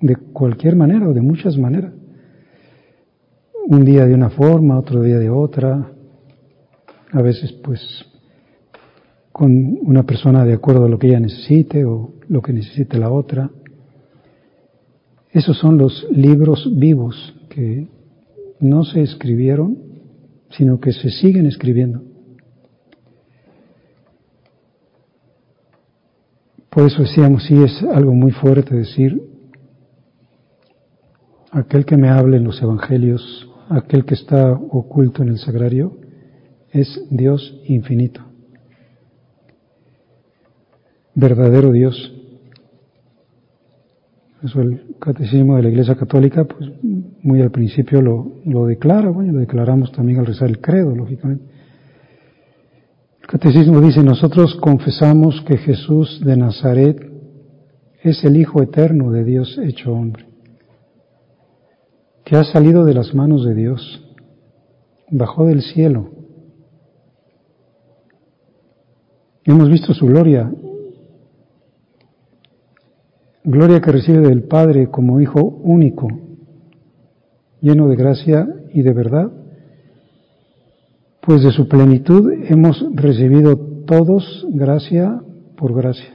de 0.00 0.14
cualquier 0.14 0.76
manera 0.76 1.08
o 1.08 1.12
de 1.12 1.22
muchas 1.22 1.58
maneras. 1.58 1.92
Un 3.66 3.84
día 3.84 4.06
de 4.06 4.14
una 4.14 4.30
forma, 4.30 4.78
otro 4.78 5.02
día 5.02 5.18
de 5.18 5.30
otra, 5.30 5.92
a 7.12 7.22
veces 7.22 7.52
pues 7.52 7.80
con 9.32 9.78
una 9.82 10.02
persona 10.02 10.44
de 10.44 10.54
acuerdo 10.54 10.84
a 10.84 10.88
lo 10.88 10.98
que 10.98 11.08
ella 11.08 11.20
necesite 11.20 11.84
o 11.84 12.14
lo 12.28 12.42
que 12.42 12.52
necesite 12.52 12.98
la 12.98 13.10
otra. 13.10 13.50
Esos 15.30 15.56
son 15.58 15.78
los 15.78 16.06
libros 16.10 16.68
vivos 16.76 17.34
que 17.48 17.88
no 18.60 18.84
se 18.84 19.02
escribieron, 19.02 19.78
sino 20.50 20.80
que 20.80 20.92
se 20.92 21.10
siguen 21.10 21.46
escribiendo. 21.46 22.02
Por 26.68 26.86
eso 26.86 27.02
decíamos, 27.02 27.44
sí 27.44 27.60
es 27.62 27.82
algo 27.82 28.14
muy 28.14 28.30
fuerte 28.30 28.76
decir, 28.76 29.20
aquel 31.50 31.84
que 31.84 31.96
me 31.96 32.08
hable 32.08 32.36
en 32.36 32.44
los 32.44 32.62
evangelios, 32.62 33.49
aquel 33.70 34.04
que 34.04 34.14
está 34.14 34.52
oculto 34.52 35.22
en 35.22 35.30
el 35.30 35.38
sagrario, 35.38 35.96
es 36.72 37.00
Dios 37.10 37.60
infinito, 37.64 38.20
verdadero 41.14 41.72
Dios. 41.72 42.16
Eso 44.42 44.60
el 44.62 44.96
catecismo 44.98 45.56
de 45.56 45.62
la 45.62 45.68
Iglesia 45.68 45.94
Católica, 45.94 46.44
pues 46.44 46.70
muy 47.22 47.42
al 47.42 47.50
principio 47.50 48.00
lo, 48.00 48.36
lo 48.44 48.66
declara, 48.66 49.10
bueno, 49.10 49.32
lo 49.34 49.40
declaramos 49.40 49.92
también 49.92 50.18
al 50.18 50.26
rezar 50.26 50.48
el 50.48 50.60
credo, 50.60 50.94
lógicamente. 50.96 51.44
El 53.20 53.26
catecismo 53.26 53.80
dice, 53.80 54.02
nosotros 54.02 54.56
confesamos 54.56 55.42
que 55.42 55.58
Jesús 55.58 56.20
de 56.24 56.36
Nazaret 56.36 57.10
es 58.02 58.24
el 58.24 58.36
Hijo 58.36 58.62
eterno 58.62 59.10
de 59.12 59.24
Dios 59.24 59.58
hecho 59.62 59.92
hombre, 59.92 60.29
que 62.24 62.36
ha 62.36 62.44
salido 62.44 62.84
de 62.84 62.94
las 62.94 63.14
manos 63.14 63.44
de 63.44 63.54
Dios, 63.54 64.04
bajó 65.10 65.46
del 65.46 65.62
cielo. 65.62 66.10
Hemos 69.44 69.68
visto 69.68 69.94
su 69.94 70.06
gloria 70.06 70.52
Gloria 73.42 73.80
que 73.80 73.90
recibe 73.90 74.20
del 74.20 74.42
Padre 74.42 74.90
como 74.90 75.18
Hijo 75.18 75.42
único, 75.42 76.08
lleno 77.62 77.88
de 77.88 77.96
gracia 77.96 78.46
y 78.74 78.82
de 78.82 78.92
verdad, 78.92 79.32
pues 81.22 81.42
de 81.42 81.50
su 81.50 81.66
plenitud 81.66 82.30
hemos 82.50 82.84
recibido 82.94 83.56
todos 83.86 84.46
gracia 84.50 85.22
por 85.56 85.74
gracia. 85.74 86.12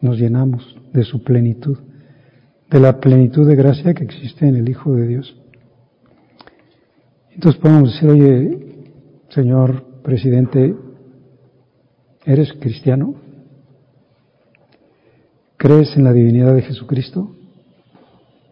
Nos 0.00 0.18
llenamos 0.18 0.74
de 0.94 1.04
su 1.04 1.22
plenitud, 1.22 1.78
de 2.70 2.80
la 2.80 3.00
plenitud 3.00 3.46
de 3.46 3.56
gracia 3.56 3.94
que 3.94 4.04
existe 4.04 4.46
en 4.46 4.56
el 4.56 4.68
Hijo 4.68 4.94
de 4.94 5.06
Dios. 5.06 5.36
Entonces 7.32 7.60
podemos 7.60 7.92
decir, 7.92 8.10
oye, 8.10 8.58
señor 9.30 9.84
presidente, 10.02 10.74
¿eres 12.24 12.52
cristiano? 12.54 13.14
¿Crees 15.56 15.96
en 15.96 16.04
la 16.04 16.12
divinidad 16.12 16.54
de 16.54 16.62
Jesucristo? 16.62 17.34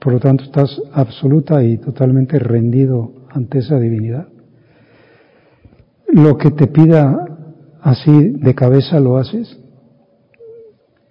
Por 0.00 0.12
lo 0.12 0.20
tanto, 0.20 0.44
estás 0.44 0.80
absoluta 0.92 1.62
y 1.64 1.78
totalmente 1.78 2.38
rendido 2.38 3.12
ante 3.30 3.58
esa 3.58 3.78
divinidad. 3.78 4.28
Lo 6.08 6.38
que 6.38 6.50
te 6.50 6.68
pida 6.68 7.26
así 7.80 8.30
de 8.30 8.54
cabeza 8.54 9.00
lo 9.00 9.18
haces. 9.18 9.58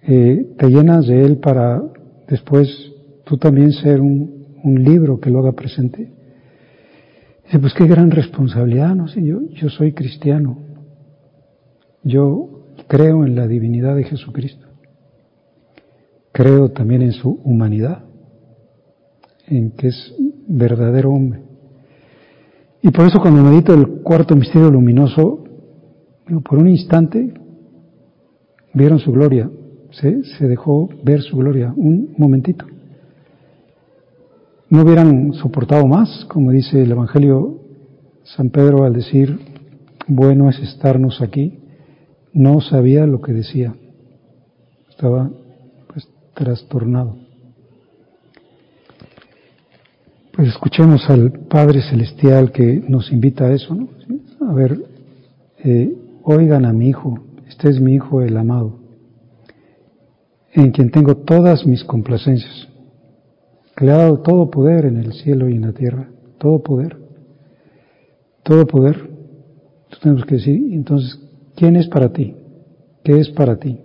Eh, 0.02 0.54
te 0.58 0.68
llenas 0.68 1.06
de 1.06 1.24
él 1.24 1.38
para 1.38 1.82
después 2.28 2.92
tú 3.26 3.36
también 3.36 3.72
ser 3.72 4.00
un, 4.00 4.34
libro 4.64 5.20
que 5.20 5.30
lo 5.30 5.38
haga 5.38 5.52
presente. 5.52 6.12
Dice, 7.44 7.58
pues 7.60 7.72
qué 7.74 7.86
gran 7.86 8.10
responsabilidad, 8.10 8.96
¿no? 8.96 9.06
sé, 9.06 9.24
yo, 9.24 9.42
yo 9.50 9.68
soy 9.68 9.92
cristiano. 9.92 10.58
Yo 12.02 12.64
creo 12.88 13.24
en 13.24 13.36
la 13.36 13.46
divinidad 13.46 13.94
de 13.94 14.04
Jesucristo. 14.04 14.66
Creo 16.32 16.70
también 16.70 17.02
en 17.02 17.12
su 17.12 17.30
humanidad, 17.44 18.04
en 19.46 19.70
que 19.72 19.88
es 19.88 20.14
verdadero 20.48 21.12
hombre. 21.12 21.42
Y 22.82 22.90
por 22.90 23.06
eso 23.06 23.20
cuando 23.20 23.42
medito 23.44 23.72
el 23.72 24.02
cuarto 24.02 24.34
misterio 24.34 24.70
luminoso, 24.70 25.44
por 26.44 26.58
un 26.58 26.68
instante 26.68 27.34
vieron 28.74 28.98
su 28.98 29.12
gloria, 29.12 29.48
se 29.92 30.48
dejó 30.48 30.88
ver 31.04 31.22
su 31.22 31.36
gloria, 31.36 31.72
un 31.76 32.14
momentito. 32.18 32.66
No 34.68 34.82
hubieran 34.82 35.32
soportado 35.34 35.86
más, 35.86 36.24
como 36.26 36.50
dice 36.50 36.82
el 36.82 36.90
Evangelio 36.90 37.60
San 38.24 38.50
Pedro 38.50 38.84
al 38.84 38.92
decir, 38.92 39.38
bueno 40.08 40.48
es 40.48 40.58
estarnos 40.58 41.22
aquí, 41.22 41.60
no 42.32 42.60
sabía 42.60 43.06
lo 43.06 43.20
que 43.20 43.32
decía. 43.32 43.74
Estaba 44.90 45.30
trastornado. 46.36 47.16
Pues 50.32 50.48
escuchemos 50.48 51.08
al 51.08 51.32
Padre 51.32 51.80
Celestial 51.80 52.52
que 52.52 52.84
nos 52.86 53.10
invita 53.10 53.46
a 53.46 53.54
eso, 53.54 53.74
¿no? 53.74 53.88
A 54.48 54.52
ver, 54.52 54.78
eh, 55.64 55.96
oigan 56.22 56.66
a 56.66 56.72
mi 56.74 56.90
Hijo, 56.90 57.18
este 57.48 57.70
es 57.70 57.80
mi 57.80 57.94
Hijo 57.94 58.20
el 58.20 58.36
amado, 58.36 58.78
en 60.52 60.72
quien 60.72 60.90
tengo 60.90 61.16
todas 61.16 61.66
mis 61.66 61.82
complacencias, 61.84 62.68
dado 63.84 64.20
todo 64.20 64.50
poder 64.50 64.86
en 64.86 64.96
el 64.96 65.12
cielo 65.12 65.48
y 65.48 65.56
en 65.56 65.62
la 65.62 65.72
tierra, 65.72 66.08
todo 66.38 66.62
poder, 66.62 66.96
todo 68.42 68.66
poder. 68.66 68.96
Entonces 68.96 70.00
tenemos 70.00 70.24
que 70.24 70.34
decir, 70.36 70.72
entonces, 70.72 71.20
¿quién 71.54 71.76
es 71.76 71.86
para 71.88 72.12
ti? 72.12 72.34
¿Qué 73.04 73.20
es 73.20 73.28
para 73.30 73.56
ti? 73.56 73.78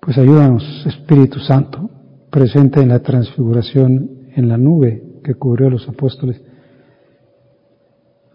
Pues 0.00 0.18
ayúdanos, 0.18 0.84
Espíritu 0.86 1.38
Santo, 1.38 1.88
presente 2.30 2.80
en 2.80 2.88
la 2.88 3.00
transfiguración 3.00 4.10
en 4.34 4.48
la 4.48 4.56
nube 4.56 5.20
que 5.22 5.34
cubrió 5.34 5.68
a 5.68 5.70
los 5.70 5.88
apóstoles, 5.88 6.42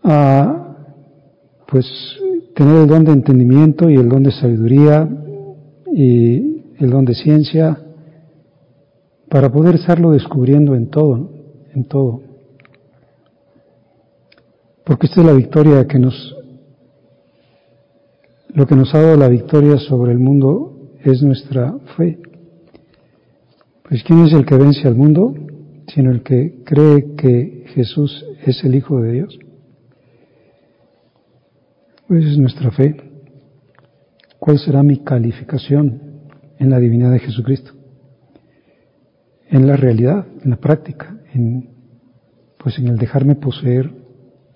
a 0.03 0.75
pues 1.67 1.85
tener 2.55 2.83
el 2.83 2.87
don 2.87 3.03
de 3.03 3.11
entendimiento 3.11 3.89
y 3.89 3.95
el 3.95 4.07
don 4.07 4.23
de 4.23 4.31
sabiduría 4.31 5.09
y 5.91 6.63
el 6.77 6.89
don 6.89 7.05
de 7.05 7.15
ciencia 7.15 7.84
para 9.35 9.51
poder 9.51 9.75
estarlo 9.75 10.11
descubriendo 10.11 10.75
en 10.75 10.89
todo, 10.89 11.29
en 11.73 11.83
todo. 11.89 12.21
Porque 14.85 15.07
esta 15.07 15.19
es 15.19 15.27
la 15.27 15.33
victoria 15.33 15.85
que 15.85 15.99
nos, 15.99 16.37
lo 18.53 18.65
que 18.65 18.77
nos 18.77 18.95
ha 18.95 19.01
dado 19.01 19.17
la 19.17 19.27
victoria 19.27 19.77
sobre 19.77 20.13
el 20.13 20.19
mundo 20.19 20.93
es 21.03 21.21
nuestra 21.21 21.77
fe. 21.97 22.17
Pues 23.83 24.03
¿quién 24.03 24.19
es 24.23 24.31
el 24.31 24.45
que 24.45 24.55
vence 24.55 24.87
al 24.87 24.95
mundo? 24.95 25.35
Sino 25.93 26.11
el 26.11 26.23
que 26.23 26.63
cree 26.63 27.15
que 27.17 27.65
Jesús 27.73 28.25
es 28.45 28.63
el 28.63 28.73
Hijo 28.73 29.01
de 29.01 29.11
Dios. 29.11 29.37
Pues 32.07 32.23
es 32.23 32.37
nuestra 32.37 32.71
fe. 32.71 32.95
¿Cuál 34.39 34.59
será 34.59 34.81
mi 34.81 34.99
calificación 34.99 36.21
en 36.57 36.69
la 36.69 36.79
divinidad 36.79 37.11
de 37.11 37.19
Jesucristo? 37.19 37.74
En 39.49 39.67
la 39.67 39.77
realidad, 39.77 40.25
en 40.43 40.49
la 40.49 40.57
práctica, 40.57 41.17
en, 41.33 41.69
pues 42.57 42.77
en 42.79 42.87
el 42.87 42.97
dejarme 42.97 43.35
poseer, 43.35 43.91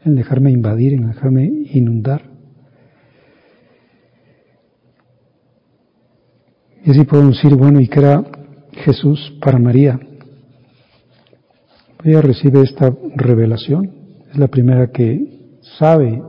en 0.03 0.15
dejarme 0.15 0.51
invadir, 0.51 0.93
en 0.93 1.07
dejarme 1.07 1.45
inundar. 1.45 2.23
Y 6.85 6.91
así 6.91 7.03
podemos 7.03 7.35
decir, 7.35 7.55
bueno, 7.55 7.79
¿y 7.79 7.87
qué 7.87 7.99
era 7.99 8.23
Jesús 8.71 9.37
para 9.41 9.59
María? 9.59 9.99
Ella 12.03 12.21
recibe 12.21 12.61
esta 12.61 12.95
revelación, 13.15 13.91
es 14.31 14.37
la 14.37 14.47
primera 14.47 14.87
que 14.87 15.57
sabe 15.77 16.21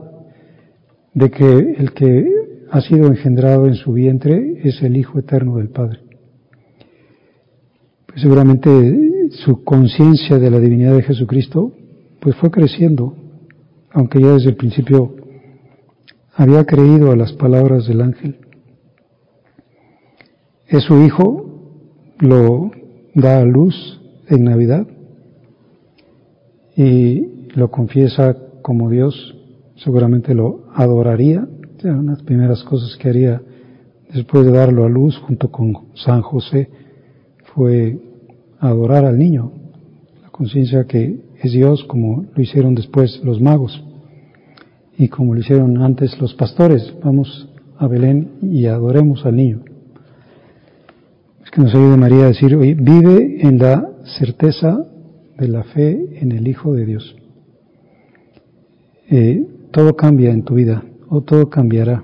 de 1.13 1.31
que 1.31 1.75
el 1.77 1.93
que 1.93 2.27
ha 2.69 2.81
sido 2.81 3.07
engendrado 3.07 3.67
en 3.67 3.75
su 3.75 3.93
vientre 3.93 4.61
es 4.63 4.81
el 4.81 4.97
Hijo 4.97 5.19
Eterno 5.19 5.57
del 5.57 5.69
Padre. 5.69 6.00
Seguramente 8.15 9.29
su 9.31 9.63
conciencia 9.63 10.37
de 10.37 10.51
la 10.51 10.59
divinidad 10.59 10.95
de 10.95 11.03
Jesucristo 11.03 11.71
pues 12.19 12.35
fue 12.35 12.51
creciendo, 12.51 13.15
aunque 13.91 14.21
ya 14.21 14.33
desde 14.33 14.49
el 14.49 14.55
principio 14.55 15.15
había 16.35 16.65
creído 16.65 17.11
a 17.11 17.15
las 17.15 17.33
palabras 17.33 17.87
del 17.87 18.01
ángel. 18.01 18.37
Es 20.67 20.83
su 20.83 21.01
hijo, 21.01 21.45
lo 22.19 22.71
da 23.15 23.39
a 23.39 23.45
luz 23.45 24.01
en 24.27 24.43
Navidad 24.43 24.85
y 26.75 27.49
lo 27.55 27.71
confiesa 27.71 28.37
como 28.61 28.89
Dios, 28.89 29.35
seguramente 29.77 30.33
lo 30.33 30.65
adoraría, 30.73 31.47
eran 31.83 32.05
las 32.05 32.21
primeras 32.23 32.63
cosas 32.63 32.95
que 32.97 33.09
haría 33.09 33.41
después 34.13 34.45
de 34.45 34.51
darlo 34.51 34.85
a 34.85 34.89
luz 34.89 35.17
junto 35.17 35.49
con 35.49 35.73
San 35.95 36.21
José 36.21 36.69
fue 37.53 37.99
adorar 38.59 39.05
al 39.05 39.17
niño, 39.17 39.51
la 40.21 40.29
conciencia 40.29 40.85
que 40.85 41.19
es 41.41 41.51
Dios 41.51 41.83
como 41.85 42.25
lo 42.33 42.41
hicieron 42.41 42.75
después 42.75 43.21
los 43.23 43.41
magos 43.41 43.83
y 44.97 45.07
como 45.07 45.33
lo 45.33 45.39
hicieron 45.39 45.81
antes 45.81 46.19
los 46.21 46.33
pastores. 46.35 46.93
Vamos 47.03 47.49
a 47.77 47.87
Belén 47.87 48.33
y 48.41 48.67
adoremos 48.67 49.25
al 49.25 49.35
niño. 49.35 49.61
Es 51.43 51.49
que 51.49 51.61
nos 51.61 51.73
ayude 51.73 51.97
María 51.97 52.25
a 52.25 52.27
decir, 52.27 52.55
oye, 52.55 52.75
vive 52.75 53.41
en 53.41 53.57
la 53.57 53.89
certeza 54.19 54.85
de 55.37 55.47
la 55.47 55.63
fe 55.63 56.19
en 56.21 56.31
el 56.31 56.47
Hijo 56.47 56.73
de 56.75 56.85
Dios. 56.85 57.15
Eh, 59.09 59.45
todo 59.71 59.95
cambia 59.95 60.31
en 60.31 60.43
tu 60.43 60.53
vida, 60.53 60.83
o 61.09 61.21
todo 61.21 61.49
cambiará. 61.49 62.03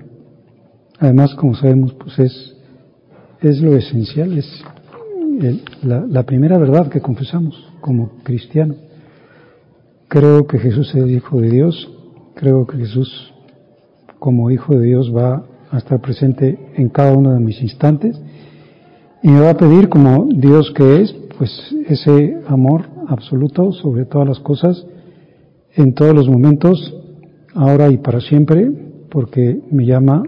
Además, 0.98 1.34
como 1.36 1.54
sabemos, 1.54 1.94
pues 1.94 2.18
es, 2.18 2.56
es 3.40 3.60
lo 3.60 3.76
esencial, 3.76 4.36
es 4.36 4.46
la, 5.82 6.04
la 6.06 6.22
primera 6.24 6.58
verdad 6.58 6.88
que 6.88 7.00
confesamos 7.00 7.72
como 7.80 8.10
cristiano. 8.22 8.74
Creo 10.08 10.46
que 10.46 10.58
Jesús 10.58 10.88
es 10.90 11.02
el 11.02 11.10
Hijo 11.10 11.40
de 11.40 11.50
Dios, 11.50 11.90
creo 12.34 12.66
que 12.66 12.78
Jesús 12.78 13.32
como 14.18 14.50
Hijo 14.50 14.74
de 14.74 14.86
Dios 14.86 15.14
va 15.14 15.44
a 15.70 15.78
estar 15.78 16.00
presente 16.00 16.58
en 16.76 16.88
cada 16.88 17.16
uno 17.16 17.34
de 17.34 17.40
mis 17.40 17.60
instantes 17.62 18.20
y 19.22 19.28
me 19.28 19.40
va 19.40 19.50
a 19.50 19.56
pedir 19.56 19.88
como 19.88 20.26
Dios 20.32 20.72
que 20.74 21.02
es, 21.02 21.14
pues 21.36 21.50
ese 21.86 22.38
amor 22.46 22.84
absoluto 23.08 23.72
sobre 23.72 24.04
todas 24.04 24.28
las 24.28 24.40
cosas, 24.40 24.86
en 25.74 25.94
todos 25.94 26.14
los 26.14 26.28
momentos, 26.28 26.94
ahora 27.54 27.90
y 27.90 27.98
para 27.98 28.20
siempre, 28.20 28.70
porque 29.10 29.60
me 29.70 29.86
llama, 29.86 30.22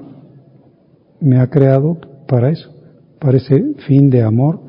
me 1.21 1.39
ha 1.39 1.49
creado 1.49 1.99
para 2.27 2.51
eso, 2.51 2.71
para 3.19 3.39
ese 3.39 3.75
fin 3.87 4.11
de 4.11 4.23
amor, 4.23 4.61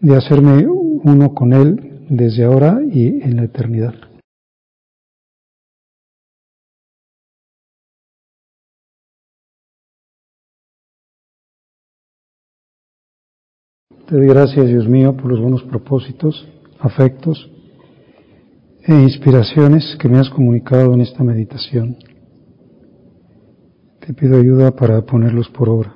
de 0.00 0.16
hacerme 0.16 0.66
uno 0.66 1.34
con 1.34 1.52
Él 1.52 2.06
desde 2.08 2.44
ahora 2.44 2.80
y 2.90 3.22
en 3.22 3.36
la 3.36 3.44
eternidad. 3.44 3.94
Te 14.08 14.14
doy 14.14 14.28
gracias, 14.28 14.68
Dios 14.68 14.86
mío, 14.86 15.16
por 15.16 15.26
los 15.26 15.40
buenos 15.40 15.64
propósitos, 15.64 16.46
afectos 16.78 17.50
e 18.84 18.94
inspiraciones 18.94 19.96
que 19.98 20.08
me 20.08 20.18
has 20.18 20.30
comunicado 20.30 20.94
en 20.94 21.00
esta 21.00 21.24
meditación. 21.24 21.96
Te 23.98 24.14
pido 24.14 24.38
ayuda 24.38 24.70
para 24.70 25.04
ponerlos 25.04 25.48
por 25.48 25.68
obra. 25.68 25.95